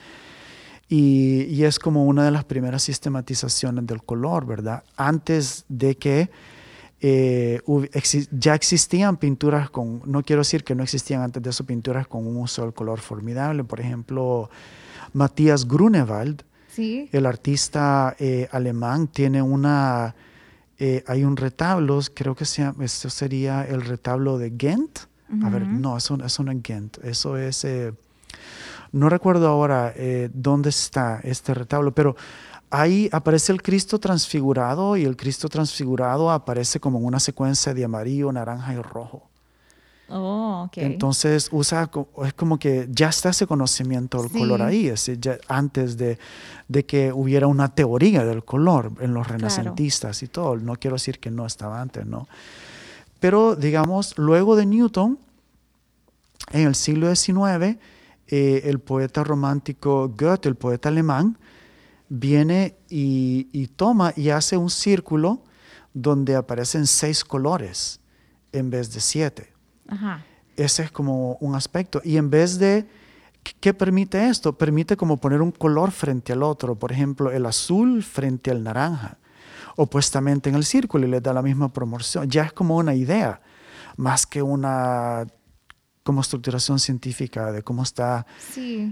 Y, 0.89 1.43
y 1.51 1.65
es 1.65 1.79
como 1.79 2.07
una 2.07 2.25
de 2.25 2.31
las 2.31 2.47
primeras 2.47 2.85
sistematizaciones 2.85 3.87
del 3.87 4.03
color, 4.03 4.47
¿verdad? 4.47 4.85
Antes 4.97 5.67
de 5.69 5.99
que 5.99 6.31
eh, 7.09 7.61
ya 8.33 8.57
existían 8.57 9.17
pinturas 9.17 9.71
con, 9.71 10.03
no 10.07 10.25
quiero 10.25 10.41
decir 10.41 10.65
que 10.65 10.75
no 10.75 10.83
existían 10.83 11.23
antes 11.23 11.41
de 11.41 11.51
eso 11.51 11.65
pinturas 11.65 12.09
con 12.09 12.27
un 12.27 12.37
uso 12.37 12.63
del 12.63 12.75
color 12.75 12.99
formidable, 12.99 13.63
por 13.63 13.79
ejemplo, 13.79 14.51
Matthias 15.13 15.69
Grunewald, 15.69 16.43
el 16.77 17.27
artista 17.27 18.17
eh, 18.19 18.49
alemán, 18.51 19.07
tiene 19.07 19.41
una, 19.41 20.17
eh, 20.81 21.05
hay 21.07 21.23
un 21.23 21.37
retablo, 21.37 22.01
creo 22.13 22.35
que 22.35 22.45
sea, 22.45 22.75
esto 22.81 23.09
sería 23.09 23.65
el 23.65 23.83
retablo 23.83 24.37
de 24.37 24.51
Ghent, 24.51 24.99
a 25.45 25.49
ver, 25.49 25.65
no, 25.65 25.97
eso, 25.97 26.19
eso 26.25 26.43
no 26.43 26.51
es 26.51 26.61
Ghent, 26.61 26.99
eso 27.05 27.37
es, 27.37 27.65
no 28.91 29.09
recuerdo 29.09 29.47
ahora 29.49 29.95
dónde 30.33 30.71
está 30.71 31.21
este 31.23 31.55
retablo, 31.55 31.95
pero 31.95 32.17
ahí 32.71 33.09
aparece 33.13 33.53
el 33.53 33.63
Cristo 33.63 33.99
transfigurado 33.99 34.97
y 34.97 35.05
el 35.05 35.17
Cristo 35.17 35.49
transfigurado 35.49 36.31
aparece 36.31 36.81
como 36.81 36.99
en 36.99 37.05
una 37.05 37.21
secuencia 37.21 37.75
de 37.75 37.85
amarillo, 37.85 38.33
naranja 38.33 38.75
y 38.75 38.81
rojo. 38.83 39.29
Oh, 40.09 40.67
okay. 40.67 40.85
Entonces 40.85 41.49
usa, 41.51 41.91
es 42.25 42.35
como 42.35 42.59
que 42.59 42.87
ya 42.91 43.09
está 43.09 43.31
ese 43.31 43.47
conocimiento 43.47 44.23
del 44.23 44.31
color 44.31 44.63
ahí, 44.63 44.87
es, 44.87 45.11
ya, 45.19 45.37
antes 45.49 45.97
de, 45.97 46.17
de, 46.69 46.87
que 46.87 47.13
hubiera 47.13 47.49
una 47.49 47.75
teoría 47.75 48.25
del 48.25 48.45
color 48.45 48.93
en 49.01 49.15
los 49.15 49.27
renacentistas 49.27 50.23
y 50.23 50.29
todo. 50.29 50.57
No 50.57 50.77
quiero 50.77 50.95
decir 50.95 51.19
que 51.19 51.33
no 51.33 51.45
estaba 51.45 51.81
antes, 51.81 52.07
¿no? 52.07 52.29
Pero 53.19 53.57
digamos, 53.57 54.17
luego 54.17 54.55
de 54.55 54.67
Newton, 54.67 55.19
en 56.53 56.69
el 56.69 56.77
siglo 56.77 57.13
XIX, 57.13 57.77
eh, 58.29 58.63
el 58.65 58.79
poeta 58.79 59.25
romántico 59.25 60.13
Goethe, 60.17 60.49
el 60.49 60.55
poeta 60.55 60.89
alemán, 60.89 61.37
viene 62.09 62.77
y, 62.89 63.67
toma 63.77 64.13
y 64.17 64.31
hace 64.31 64.57
un 64.57 64.71
círculo 64.71 65.43
donde 65.93 66.37
aparecen 66.37 66.87
seis 66.87 67.25
colores 67.25 68.01
en 68.53 68.71
vez 68.71 68.93
de 68.93 69.01
siete. 69.01 69.53
Ese 70.57 70.85
es 70.85 70.91
como 70.91 71.37
un 71.41 71.55
aspecto. 71.55 72.01
Y 72.05 72.17
en 72.17 72.31
vez 72.31 72.59
de, 72.59 72.87
¿qué 73.61 73.75
permite 73.75 74.29
esto? 74.29 74.57
Permite 74.57 74.97
como 74.97 75.17
poner 75.19 75.43
un 75.43 75.53
color 75.53 75.91
frente 75.91 76.33
al 76.33 76.43
otro. 76.43 76.79
Por 76.79 76.93
ejemplo, 76.93 77.31
el 77.31 77.47
azul 77.47 78.03
frente 78.03 78.51
al 78.51 78.63
naranja. 78.63 79.19
Opuestamente 79.77 80.49
en 80.49 80.57
el 80.57 80.65
círculo 80.65 81.07
y 81.07 81.11
le 81.11 81.21
da 81.21 81.33
la 81.33 81.43
misma 81.43 81.73
proporción. 81.73 82.31
Ya 82.31 82.45
es 82.45 82.53
como 82.53 82.77
una 82.77 82.95
idea, 82.95 83.43
más 83.97 84.27
que 84.27 84.43
una 84.43 85.27
como 86.07 86.21
estructuración 86.21 86.79
científica 86.79 87.51
de 87.51 87.63
cómo 87.63 87.83
está 87.83 88.27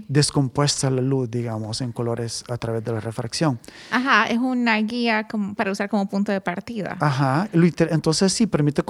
descompuesta 0.09 0.89
la 0.89 1.01
luz, 1.01 1.31
digamos, 1.31 1.79
en 1.79 1.93
colores 1.93 2.43
a 2.49 2.57
través 2.57 2.83
de 2.83 2.91
la 2.91 2.99
refracción. 2.99 3.57
Ajá, 3.89 4.25
es 4.25 4.37
una 4.37 4.75
guía 4.81 5.25
para 5.55 5.71
usar 5.71 5.89
como 5.89 6.09
punto 6.09 6.33
de 6.33 6.41
partida. 6.41 6.97
Ajá, 6.99 7.47
entonces 7.53 8.33
sí, 8.33 8.47
permite 8.47 8.83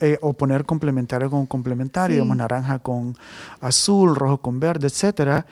eh, 0.00 0.18
oponer 0.22 0.64
complementario 0.64 1.28
con 1.28 1.46
complementario, 1.46 2.14
digamos, 2.14 2.36
naranja 2.36 2.78
con 2.78 3.16
azul, 3.60 4.14
rojo 4.14 4.38
con 4.38 4.60
verde, 4.60 4.86
etcétera. 4.86 5.44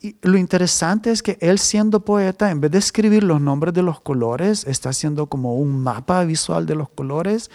Y 0.00 0.16
lo 0.22 0.36
interesante 0.38 1.12
es 1.12 1.22
que 1.22 1.38
él 1.40 1.60
siendo 1.60 2.04
poeta, 2.04 2.50
en 2.50 2.60
vez 2.60 2.72
de 2.72 2.78
escribir 2.78 3.22
los 3.22 3.40
nombres 3.40 3.72
de 3.72 3.82
los 3.82 4.00
colores, 4.00 4.66
está 4.66 4.88
haciendo 4.88 5.28
como 5.28 5.54
un 5.54 5.80
mapa 5.80 6.24
visual 6.24 6.66
de 6.66 6.74
los 6.74 6.88
colores 6.88 7.52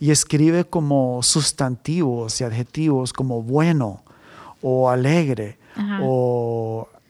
y 0.00 0.10
escribe 0.10 0.64
como 0.64 1.22
sustantivos 1.22 2.40
y 2.40 2.44
adjetivos 2.44 3.12
como 3.12 3.42
bueno 3.42 4.02
o 4.62 4.90
alegre 4.90 5.58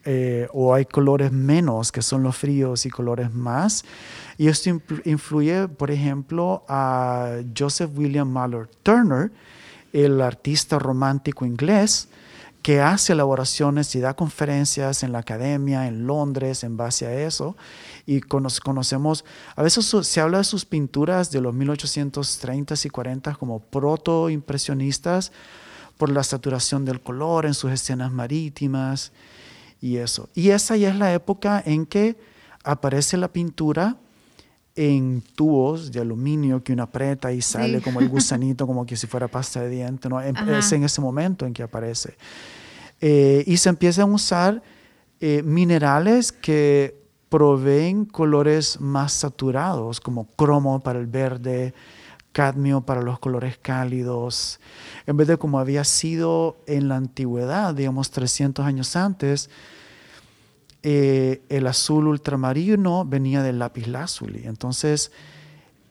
eh, 0.08 0.46
o, 0.52 0.72
hay 0.72 0.84
colores 0.84 1.32
menos 1.32 1.90
que 1.90 2.00
son 2.00 2.22
los 2.22 2.36
fríos 2.36 2.86
y 2.86 2.90
colores 2.90 3.34
más. 3.34 3.84
Y 4.38 4.46
esto 4.46 4.70
influye, 5.04 5.66
por 5.66 5.90
ejemplo, 5.90 6.64
a 6.68 7.38
Joseph 7.56 7.90
William 7.96 8.28
Mallord 8.28 8.68
Turner, 8.84 9.32
el 9.92 10.20
artista 10.20 10.78
romántico 10.78 11.44
inglés, 11.44 12.08
que 12.66 12.80
hace 12.80 13.12
elaboraciones 13.12 13.94
y 13.94 14.00
da 14.00 14.14
conferencias 14.16 15.04
en 15.04 15.12
la 15.12 15.20
academia, 15.20 15.86
en 15.86 16.04
Londres, 16.04 16.64
en 16.64 16.76
base 16.76 17.06
a 17.06 17.14
eso. 17.14 17.56
Y 18.06 18.20
conocemos, 18.22 19.24
a 19.54 19.62
veces 19.62 19.86
se 20.02 20.20
habla 20.20 20.38
de 20.38 20.42
sus 20.42 20.64
pinturas 20.64 21.30
de 21.30 21.40
los 21.40 21.54
1830s 21.54 22.84
y 22.84 22.90
40s 22.90 23.38
como 23.38 23.60
proto-impresionistas 23.60 25.30
por 25.96 26.10
la 26.10 26.24
saturación 26.24 26.84
del 26.84 27.00
color 27.00 27.46
en 27.46 27.54
sus 27.54 27.70
escenas 27.70 28.10
marítimas 28.10 29.12
y 29.80 29.98
eso. 29.98 30.28
Y 30.34 30.50
esa 30.50 30.76
ya 30.76 30.88
es 30.88 30.96
la 30.96 31.14
época 31.14 31.62
en 31.64 31.86
que 31.86 32.18
aparece 32.64 33.16
la 33.16 33.32
pintura 33.32 33.96
en 34.76 35.22
tubos 35.34 35.90
de 35.90 36.00
aluminio 36.00 36.62
que 36.62 36.74
uno 36.74 36.82
aprieta 36.82 37.32
y 37.32 37.40
sale 37.40 37.80
como 37.80 38.00
el 38.00 38.08
gusanito, 38.10 38.66
como 38.66 38.84
que 38.84 38.94
si 38.96 39.06
fuera 39.06 39.26
pasta 39.26 39.62
de 39.62 39.70
diente. 39.70 40.08
¿no? 40.08 40.20
Es 40.20 40.72
en 40.72 40.84
ese 40.84 41.00
momento 41.00 41.46
en 41.46 41.54
que 41.54 41.62
aparece. 41.62 42.16
Eh, 43.00 43.42
y 43.46 43.56
se 43.56 43.70
empiezan 43.70 44.10
a 44.10 44.14
usar 44.14 44.62
eh, 45.20 45.42
minerales 45.42 46.30
que 46.30 46.94
proveen 47.28 48.04
colores 48.04 48.80
más 48.80 49.12
saturados, 49.12 50.00
como 50.00 50.26
cromo 50.26 50.80
para 50.80 50.98
el 50.98 51.06
verde, 51.06 51.74
cadmio 52.32 52.82
para 52.82 53.00
los 53.00 53.18
colores 53.18 53.58
cálidos, 53.60 54.60
en 55.06 55.16
vez 55.16 55.26
de 55.26 55.38
como 55.38 55.58
había 55.58 55.84
sido 55.84 56.58
en 56.66 56.88
la 56.88 56.96
antigüedad, 56.96 57.74
digamos 57.74 58.10
300 58.10 58.64
años 58.64 58.94
antes, 58.94 59.48
eh, 60.88 61.42
el 61.48 61.66
azul 61.66 62.06
ultramarino 62.06 63.04
venía 63.04 63.42
del 63.42 63.58
lápiz 63.58 63.88
lazuli. 63.88 64.42
Entonces, 64.44 65.10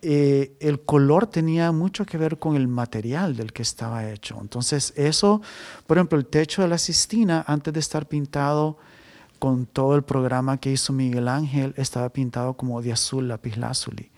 eh, 0.02 0.56
el 0.62 0.80
color 0.86 1.28
tenía 1.28 1.74
mucho 1.74 2.06
que 2.06 2.18
ver 2.18 2.40
con 2.40 2.56
el 2.56 2.70
material 2.70 3.36
del 3.36 3.52
que 3.52 3.62
estaba 3.62 4.10
hecho. 4.10 4.38
Entonces, 4.40 4.94
eso, 4.96 5.42
por 5.86 5.98
ejemplo, 5.98 6.18
el 6.18 6.26
techo 6.26 6.62
de 6.62 6.70
la 6.70 6.78
Sistina, 6.78 7.44
antes 7.46 7.74
de 7.74 7.82
estar 7.82 8.08
pintado 8.08 8.78
con 9.38 9.66
todo 9.66 9.98
el 9.98 10.04
programa 10.04 10.62
que 10.62 10.72
hizo 10.72 10.94
Miguel 10.94 11.28
Ángel, 11.28 11.74
estaba 11.76 12.08
pintado 12.08 12.54
como 12.54 12.82
de 12.82 12.94
azul 12.94 13.28
lápiz 13.28 13.58
lazuli, 13.58 14.10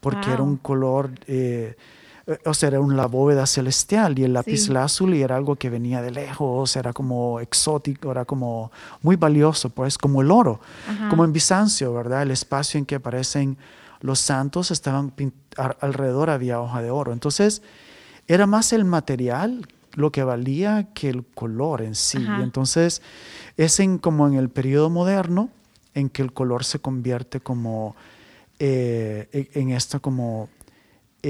porque 0.00 0.32
era 0.32 0.42
un 0.42 0.56
color... 0.56 1.12
Eh, 1.28 1.76
o 2.44 2.54
sea, 2.54 2.68
era 2.68 2.80
una 2.80 3.06
bóveda 3.06 3.46
celestial 3.46 4.18
y 4.18 4.24
el 4.24 4.32
lápiz 4.32 4.68
lazuli 4.68 5.22
era 5.22 5.36
algo 5.36 5.54
que 5.54 5.70
venía 5.70 6.02
de 6.02 6.10
lejos, 6.10 6.74
era 6.74 6.92
como 6.92 7.38
exótico, 7.38 8.10
era 8.10 8.24
como 8.24 8.72
muy 9.02 9.14
valioso, 9.14 9.70
pues 9.70 9.96
como 9.96 10.22
el 10.22 10.30
oro, 10.32 10.60
como 11.08 11.24
en 11.24 11.32
Bizancio, 11.32 11.94
¿verdad? 11.94 12.22
El 12.22 12.32
espacio 12.32 12.78
en 12.78 12.86
que 12.86 12.96
aparecen 12.96 13.56
los 14.00 14.18
santos 14.18 14.72
estaban 14.72 15.12
alrededor 15.80 16.30
había 16.30 16.60
hoja 16.60 16.82
de 16.82 16.90
oro. 16.90 17.12
Entonces, 17.12 17.62
era 18.26 18.46
más 18.46 18.72
el 18.72 18.84
material 18.84 19.66
lo 19.94 20.10
que 20.10 20.24
valía 20.24 20.88
que 20.94 21.08
el 21.08 21.24
color 21.24 21.80
en 21.82 21.94
sí. 21.94 22.24
entonces, 22.42 23.02
es 23.56 23.78
en, 23.78 23.98
como 23.98 24.26
en 24.26 24.34
el 24.34 24.50
periodo 24.50 24.90
moderno 24.90 25.48
en 25.94 26.10
que 26.10 26.22
el 26.22 26.32
color 26.32 26.64
se 26.64 26.80
convierte 26.80 27.40
como 27.40 27.96
eh, 28.58 29.28
e, 29.32 29.60
en 29.60 29.70
esto 29.70 30.02
como 30.02 30.50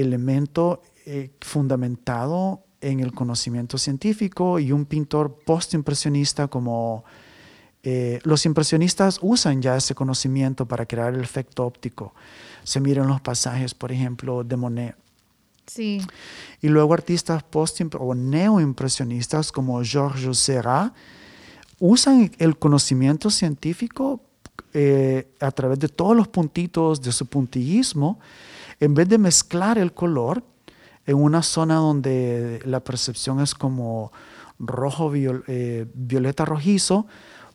elemento 0.01 0.81
eh, 1.05 1.31
fundamentado 1.41 2.63
en 2.81 2.99
el 2.99 3.13
conocimiento 3.13 3.77
científico 3.77 4.59
y 4.59 4.71
un 4.71 4.85
pintor 4.85 5.39
postimpresionista 5.45 6.47
como 6.47 7.03
eh, 7.83 8.19
los 8.23 8.45
impresionistas 8.45 9.19
usan 9.21 9.61
ya 9.61 9.77
ese 9.77 9.95
conocimiento 9.95 10.67
para 10.67 10.85
crear 10.85 11.13
el 11.13 11.21
efecto 11.21 11.65
óptico. 11.65 12.13
Se 12.63 12.79
miran 12.79 13.07
los 13.07 13.21
pasajes, 13.21 13.73
por 13.73 13.91
ejemplo, 13.91 14.43
de 14.43 14.57
Monet. 14.57 14.95
Sí. 15.65 16.01
Y 16.61 16.69
luego 16.69 16.93
artistas 16.93 17.43
post 17.43 17.81
o 17.97 18.15
neoimpresionistas 18.15 19.51
como 19.51 19.83
Georges 19.83 20.37
Seurat 20.37 20.93
usan 21.79 22.31
el 22.39 22.57
conocimiento 22.57 23.29
científico 23.29 24.21
eh, 24.73 25.27
a 25.39 25.51
través 25.51 25.79
de 25.79 25.89
todos 25.89 26.15
los 26.15 26.27
puntitos 26.27 27.01
de 27.01 27.11
su 27.11 27.25
puntillismo 27.25 28.19
en 28.79 28.93
vez 28.93 29.09
de 29.09 29.17
mezclar 29.17 29.77
el 29.77 29.93
color 29.93 30.43
en 31.05 31.15
una 31.15 31.41
zona 31.41 31.75
donde 31.75 32.59
la 32.65 32.81
percepción 32.81 33.39
es 33.39 33.55
como 33.55 34.11
rojo, 34.59 35.11
eh, 35.15 35.85
violeta, 35.93 36.45
rojizo, 36.45 37.07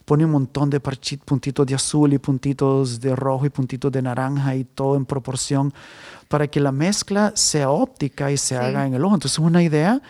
pone 0.05 0.25
un 0.25 0.33
montón 0.33 0.71
de 0.71 0.81
puntitos 0.81 1.67
de 1.67 1.75
azul 1.75 2.13
y 2.13 2.19
puntitos 2.19 3.01
de 3.01 3.15
rojo 3.15 3.47
y 3.47 3.51
puntitos 3.51 3.93
de 3.93 4.03
naranja 4.03 4.57
y 4.57 4.65
todo 4.65 4.97
en 4.97 5.05
proporción 5.05 5.73
para 6.29 6.49
que 6.49 6.61
la 6.61 6.73
mezcla 6.73 7.33
sea 7.37 7.71
óptica 7.71 8.31
y 8.31 8.37
se 8.37 8.57
haga 8.57 8.87
en 8.87 8.95
el 8.95 9.05
ojo. 9.05 9.15
Entonces 9.15 9.39
es 9.39 9.45
una 9.45 9.63
idea 9.63 10.01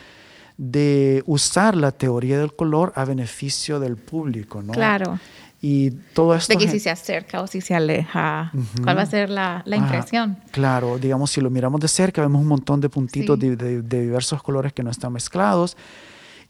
de 0.57 1.23
usar 1.27 1.77
la 1.77 1.91
teoría 1.91 2.39
del 2.39 2.55
color 2.55 2.93
a 2.95 3.05
beneficio 3.05 3.81
del 3.81 3.97
público, 3.97 4.63
¿no? 4.63 4.73
Claro. 4.73 5.19
Y 5.65 5.93
todo 6.13 6.35
esto... 6.35 6.53
De 6.53 6.59
que 6.59 6.69
si 6.69 6.81
se 6.81 6.91
acerca 6.91 7.41
o 7.41 7.47
si 7.47 7.61
se 7.61 7.73
aleja, 7.73 8.51
¿cuál 8.83 8.99
va 8.99 9.03
a 9.03 9.07
ser 9.07 9.31
la, 9.31 9.63
la 9.65 9.77
impresión? 9.77 10.37
claro, 10.51 10.99
digamos, 10.99 11.31
si 11.31 11.41
lo 11.41 11.51
miramos 11.51 11.81
de 11.81 11.87
cerca, 11.87 12.21
vemos 12.21 12.43
un 12.43 12.49
montón 12.49 12.81
de 12.81 12.89
puntitos 12.89 13.39
de, 13.39 13.55
de, 13.55 13.81
diversos 13.81 14.43
colores 14.43 14.73
que 14.73 14.83
no 14.83 14.91
están 14.91 15.13
mezclados. 15.13 15.77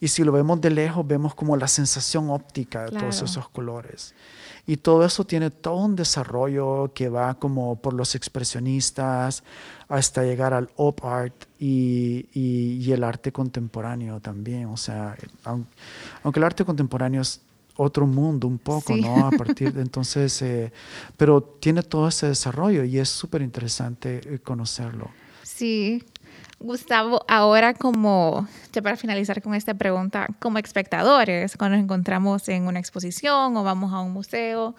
Y 0.00 0.08
si 0.08 0.24
lo 0.24 0.32
vemos 0.32 0.62
de 0.62 0.70
lejos, 0.70 1.06
vemos 1.06 1.34
como 1.34 1.58
la 1.58 1.68
sensación 1.68 2.30
óptica 2.30 2.86
de 2.86 2.98
todos 2.98 3.20
esos 3.20 3.50
colores. 3.50 4.14
Y 4.66 4.78
todo 4.78 5.04
eso 5.04 5.24
tiene 5.24 5.50
todo 5.50 5.76
un 5.76 5.94
desarrollo 5.94 6.92
que 6.94 7.10
va 7.10 7.34
como 7.34 7.76
por 7.76 7.92
los 7.92 8.14
expresionistas 8.14 9.44
hasta 9.88 10.22
llegar 10.22 10.54
al 10.54 10.70
op 10.76 11.04
art 11.04 11.34
y, 11.58 12.28
y, 12.32 12.78
y 12.80 12.92
el 12.92 13.04
arte 13.04 13.30
contemporáneo 13.30 14.20
también. 14.20 14.66
O 14.66 14.78
sea, 14.78 15.16
aunque 16.22 16.40
el 16.40 16.44
arte 16.44 16.64
contemporáneo 16.64 17.20
es 17.20 17.42
otro 17.76 18.06
mundo 18.06 18.46
un 18.46 18.58
poco, 18.58 18.96
¿no? 18.96 19.26
A 19.26 19.30
partir 19.30 19.72
de 19.72 19.82
entonces, 19.82 20.40
eh, 20.42 20.72
pero 21.16 21.42
tiene 21.42 21.82
todo 21.82 22.08
ese 22.08 22.28
desarrollo 22.28 22.84
y 22.84 22.98
es 22.98 23.08
súper 23.08 23.42
interesante 23.42 24.20
eh, 24.24 24.38
conocerlo. 24.38 25.10
Sí. 25.42 26.04
Gustavo, 26.58 27.24
ahora 27.26 27.74
como, 27.74 28.46
ya 28.72 28.82
para 28.82 28.96
finalizar 28.96 29.42
con 29.42 29.54
esta 29.54 29.74
pregunta, 29.74 30.28
como 30.38 30.58
espectadores, 30.58 31.56
cuando 31.56 31.76
nos 31.76 31.82
encontramos 31.82 32.48
en 32.48 32.68
una 32.68 32.78
exposición 32.78 33.56
o 33.56 33.64
vamos 33.64 33.92
a 33.92 33.98
un 33.98 34.12
museo, 34.12 34.76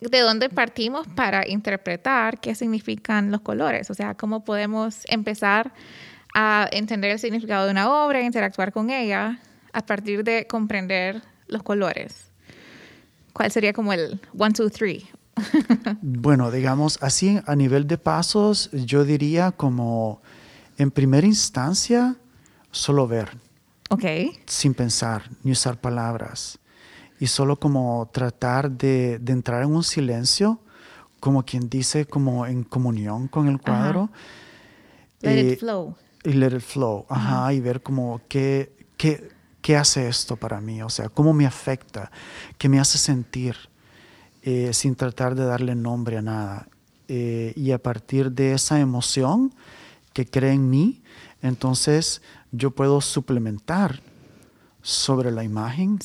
¿de 0.00 0.18
dónde 0.18 0.48
partimos 0.48 1.06
para 1.06 1.46
interpretar 1.46 2.40
qué 2.40 2.56
significan 2.56 3.30
los 3.30 3.42
colores? 3.42 3.90
O 3.90 3.94
sea, 3.94 4.14
¿cómo 4.14 4.44
podemos 4.44 5.04
empezar 5.08 5.72
a 6.34 6.68
entender 6.72 7.12
el 7.12 7.20
significado 7.20 7.66
de 7.66 7.70
una 7.70 8.04
obra, 8.04 8.20
interactuar 8.22 8.72
con 8.72 8.90
ella, 8.90 9.38
a 9.72 9.86
partir 9.86 10.24
de 10.24 10.48
comprender 10.48 11.22
los 11.48 11.62
colores? 11.62 12.30
¿Cuál 13.32 13.50
sería 13.50 13.72
como 13.72 13.92
el 13.92 14.20
one, 14.36 14.52
two, 14.52 14.70
three? 14.70 15.06
bueno, 16.02 16.50
digamos 16.50 16.98
así 17.02 17.38
a 17.46 17.54
nivel 17.54 17.86
de 17.86 17.98
pasos, 17.98 18.70
yo 18.72 19.04
diría 19.04 19.52
como 19.52 20.20
en 20.76 20.90
primera 20.90 21.26
instancia, 21.26 22.16
solo 22.70 23.06
ver. 23.06 23.36
Ok. 23.90 24.04
Sin 24.46 24.74
pensar, 24.74 25.22
ni 25.42 25.52
usar 25.52 25.80
palabras. 25.80 26.58
Y 27.20 27.26
solo 27.26 27.58
como 27.58 28.08
tratar 28.12 28.70
de, 28.70 29.20
entrar 29.26 29.62
en 29.62 29.74
un 29.74 29.82
silencio, 29.82 30.60
como 31.20 31.44
quien 31.44 31.68
dice, 31.68 32.06
como 32.06 32.46
en 32.46 32.62
comunión 32.62 33.26
con 33.28 33.48
el 33.48 33.60
cuadro. 33.60 34.10
Let 35.20 35.40
it 35.40 35.52
eh, 35.52 35.56
flow. 35.56 35.96
Y 36.24 36.32
let 36.32 36.56
it 36.56 36.60
flow. 36.60 37.06
Ajá. 37.08 37.52
Y 37.52 37.60
ver 37.60 37.82
como 37.82 38.20
qué, 38.28 38.72
qué, 38.96 39.30
¿Qué 39.68 39.76
hace 39.76 40.08
esto 40.08 40.36
para 40.36 40.62
mí? 40.62 40.80
O 40.80 40.88
sea, 40.88 41.10
¿cómo 41.10 41.34
me 41.34 41.44
afecta? 41.44 42.10
¿Qué 42.56 42.70
me 42.70 42.80
hace 42.80 42.96
sentir? 42.96 43.54
Eh, 44.42 44.72
sin 44.72 44.94
tratar 44.94 45.34
de 45.34 45.44
darle 45.44 45.74
nombre 45.74 46.16
a 46.16 46.22
nada. 46.22 46.68
Eh, 47.06 47.52
y 47.54 47.72
a 47.72 47.78
partir 47.82 48.32
de 48.32 48.54
esa 48.54 48.80
emoción 48.80 49.52
que 50.14 50.24
cree 50.24 50.54
en 50.54 50.70
mí, 50.70 51.02
entonces 51.42 52.22
yo 52.50 52.70
puedo 52.70 53.02
suplementar 53.02 54.00
sobre 54.80 55.30
la 55.30 55.44
imagen 55.44 55.98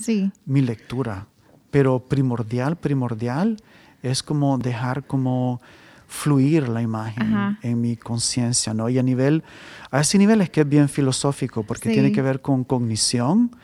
mi 0.45 0.59
lectura. 0.59 1.27
Pero 1.71 1.99
primordial, 2.01 2.75
primordial 2.75 3.63
es 4.01 4.23
como 4.23 4.57
dejar 4.57 5.07
como 5.07 5.61
fluir 6.07 6.69
la 6.69 6.81
imagen 6.81 7.57
en 7.61 7.81
mi 7.81 7.97
conciencia, 7.97 8.73
¿no? 8.73 8.89
Y 8.89 8.99
a 8.99 9.03
nivel, 9.03 9.43
a 9.91 10.01
ese 10.01 10.17
nivel 10.17 10.41
es 10.41 10.49
que 10.49 10.61
es 10.61 10.69
bien 10.69 10.89
filosófico, 10.89 11.63
porque 11.63 11.89
tiene 11.89 12.11
que 12.11 12.21
ver 12.21 12.41
con 12.41 12.63
cognición 12.63 13.55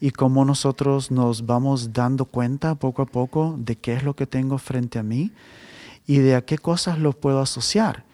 y 0.00 0.10
cómo 0.10 0.44
nosotros 0.44 1.10
nos 1.10 1.46
vamos 1.46 1.92
dando 1.92 2.24
cuenta 2.24 2.74
poco 2.76 3.02
a 3.02 3.06
poco 3.06 3.56
de 3.58 3.76
qué 3.76 3.94
es 3.94 4.02
lo 4.02 4.14
que 4.14 4.26
tengo 4.26 4.58
frente 4.58 4.98
a 4.98 5.02
mí 5.02 5.32
y 6.06 6.18
de 6.18 6.36
a 6.36 6.42
qué 6.42 6.58
cosas 6.58 6.98
lo 6.98 7.12
puedo 7.12 7.40
asociar, 7.40 8.04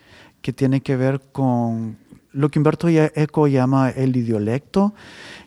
que 0.40 0.53
tiene 0.53 0.81
que 0.81 0.96
ver 0.96 1.20
con 1.33 1.98
lo 2.33 2.50
que 2.50 2.59
Humberto 2.59 2.88
Eco 2.88 3.46
llama 3.46 3.90
el 3.90 4.16
idiolecto, 4.16 4.94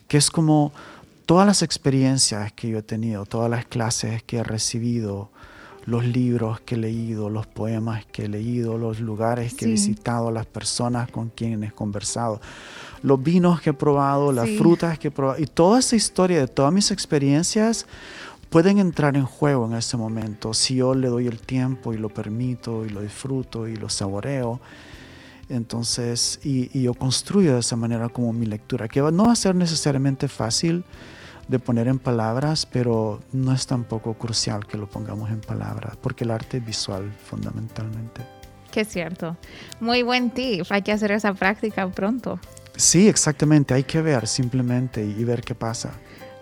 que 0.08 0.18
es 0.18 0.32
como 0.32 0.72
todas 1.26 1.46
las 1.46 1.62
experiencias 1.62 2.54
que 2.54 2.70
yo 2.70 2.78
he 2.78 2.84
tenido, 2.84 3.26
todas 3.26 3.50
las 3.50 3.66
clases 3.66 4.24
que 4.24 4.38
he 4.38 4.44
recibido, 4.44 5.30
los 5.88 6.06
libros 6.06 6.60
que 6.60 6.76
he 6.76 6.78
leído, 6.78 7.30
los 7.30 7.48
poemas 7.48 8.06
que 8.12 8.26
he 8.26 8.28
leído, 8.28 8.78
los 8.78 9.00
lugares 9.00 9.54
que 9.54 9.66
he 9.66 9.70
visitado, 9.70 10.32
las 10.32 10.46
personas 10.46 11.10
con 11.10 11.30
quienes 11.30 11.72
he 11.72 11.74
conversado. 11.74 12.40
los 13.04 13.24
vinos 13.24 13.62
que 13.62 13.70
he 13.70 13.74
probado, 13.74 14.32
las 14.34 14.50
frutas 14.58 15.00
que 15.00 15.08
he 15.08 15.12
probado, 15.12 15.42
y 15.42 15.46
toda 15.46 15.80
esa 15.80 15.96
historia 15.96 16.40
de 16.40 16.48
todas 16.48 16.74
mis 16.74 16.92
experiencias 16.92 17.86
pueden 18.50 18.80
entrar 18.80 19.16
en 19.16 19.26
juego 19.26 19.66
en 19.66 19.76
ese 19.76 19.96
momento 19.96 20.54
si 20.54 20.76
yo 20.76 20.94
le 20.94 21.08
doy 21.08 21.28
el 21.28 21.40
tiempo 21.40 21.94
y 21.94 21.98
lo 21.98 22.10
permito 22.10 22.86
y 22.86 22.90
lo 22.90 23.02
disfruto 23.02 23.68
y 23.68 23.78
lo 23.78 23.88
saboreo. 23.88 24.60
Entonces, 25.48 26.42
y, 26.44 26.82
yo 26.82 26.94
construyo 26.96 27.54
de 27.54 27.62
esa 27.62 27.78
manera 27.78 28.10
como 28.10 28.34
mi 28.34 28.46
lectura, 28.46 28.90
que 28.90 29.00
no 29.00 29.28
va 29.28 29.32
a 29.32 29.36
ser 29.36 29.56
necesariamente 29.56 30.28
fácil 30.28 30.84
de 31.48 31.60
poner 31.60 31.88
en 31.88 32.00
palabras, 32.00 32.66
pero 32.66 33.22
no 33.32 33.54
es 33.54 33.68
tampoco 33.68 34.14
crucial 34.16 34.66
que 34.68 34.78
lo 34.78 34.88
pongamos 34.88 35.30
en 35.30 35.40
palabras, 35.40 35.98
porque 36.02 36.24
el 36.24 36.32
arte 36.32 36.58
es 36.58 36.66
visual 36.66 37.12
fundamentalmente. 37.26 38.22
Que 38.72 38.82
es 38.82 38.90
cierto. 38.90 39.38
Muy 39.80 40.04
buen 40.04 40.30
tip. 40.30 40.66
Hay 40.70 40.82
que 40.82 40.92
hacer 40.92 41.12
esa 41.12 41.34
práctica 41.34 41.88
pronto. 41.90 42.40
Sí, 42.76 43.08
exactamente. 43.08 43.74
Hay 43.74 43.84
que 43.84 44.02
ver 44.02 44.28
simplemente 44.28 45.04
y 45.04 45.24
ver 45.24 45.42
qué 45.42 45.56
pasa. 45.56 45.92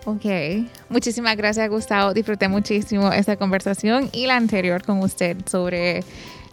Ok, 0.04 0.24
muchísimas 0.88 1.36
gracias 1.36 1.68
Gustavo, 1.68 2.14
disfruté 2.14 2.46
muchísimo 2.46 3.12
esta 3.12 3.36
conversación 3.36 4.08
y 4.12 4.28
la 4.28 4.36
anterior 4.36 4.84
con 4.84 5.00
usted 5.00 5.36
sobre 5.46 6.04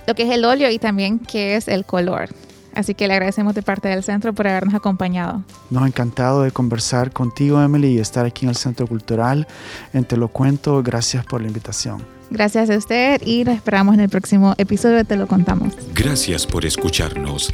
lo 0.08 0.16
que 0.16 0.24
es 0.24 0.32
el 0.32 0.44
óleo 0.44 0.72
y 0.72 0.80
también 0.80 1.20
qué 1.20 1.56
es 1.56 1.68
el 1.68 1.86
color. 1.86 2.30
Así 2.74 2.94
que 2.96 3.08
le 3.08 3.14
agradecemos 3.14 3.54
de 3.54 3.62
parte 3.62 3.88
del 3.88 4.04
centro 4.04 4.34
por 4.34 4.48
habernos 4.48 4.74
acompañado. 4.74 5.44
Nos 5.70 5.84
ha 5.84 5.88
encantado 5.88 6.44
de 6.44 6.52
conversar 6.52 7.12
contigo, 7.12 7.62
Emily, 7.62 7.90
y 7.90 8.00
estar 8.00 8.26
aquí 8.26 8.46
en 8.46 8.50
el 8.50 8.56
Centro 8.56 8.88
Cultural. 8.88 9.48
En 9.94 10.06
Te 10.06 10.18
lo 10.18 10.28
cuento, 10.28 10.82
gracias 10.82 11.26
por 11.26 11.42
la 11.42 11.48
invitación. 11.48 12.04
Gracias 12.30 12.70
a 12.70 12.78
usted 12.78 13.22
y 13.24 13.44
lo 13.44 13.52
esperamos 13.52 13.94
en 13.94 14.02
el 14.02 14.10
próximo 14.10 14.56
episodio 14.58 14.96
de 14.96 15.06
Te 15.06 15.16
lo 15.16 15.28
contamos. 15.28 15.74
Gracias 15.94 16.48
por 16.48 16.66
escucharnos. 16.66 17.54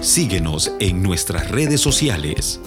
Síguenos 0.00 0.72
en 0.78 1.02
nuestras 1.02 1.50
redes 1.50 1.80
sociales. 1.80 2.60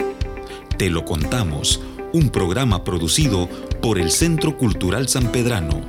Te 0.77 0.89
lo 0.89 1.05
contamos 1.05 1.81
un 2.11 2.29
programa 2.29 2.83
producido 2.83 3.49
por 3.81 3.99
el 3.99 4.11
Centro 4.11 4.57
Cultural 4.57 5.07
San 5.07 5.31
Pedrano. 5.31 5.81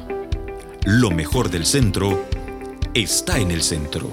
Lo 0.85 1.11
mejor 1.11 1.51
del 1.51 1.67
centro 1.67 2.25
está 2.95 3.39
en 3.39 3.51
el 3.51 3.63
centro. 3.63 4.11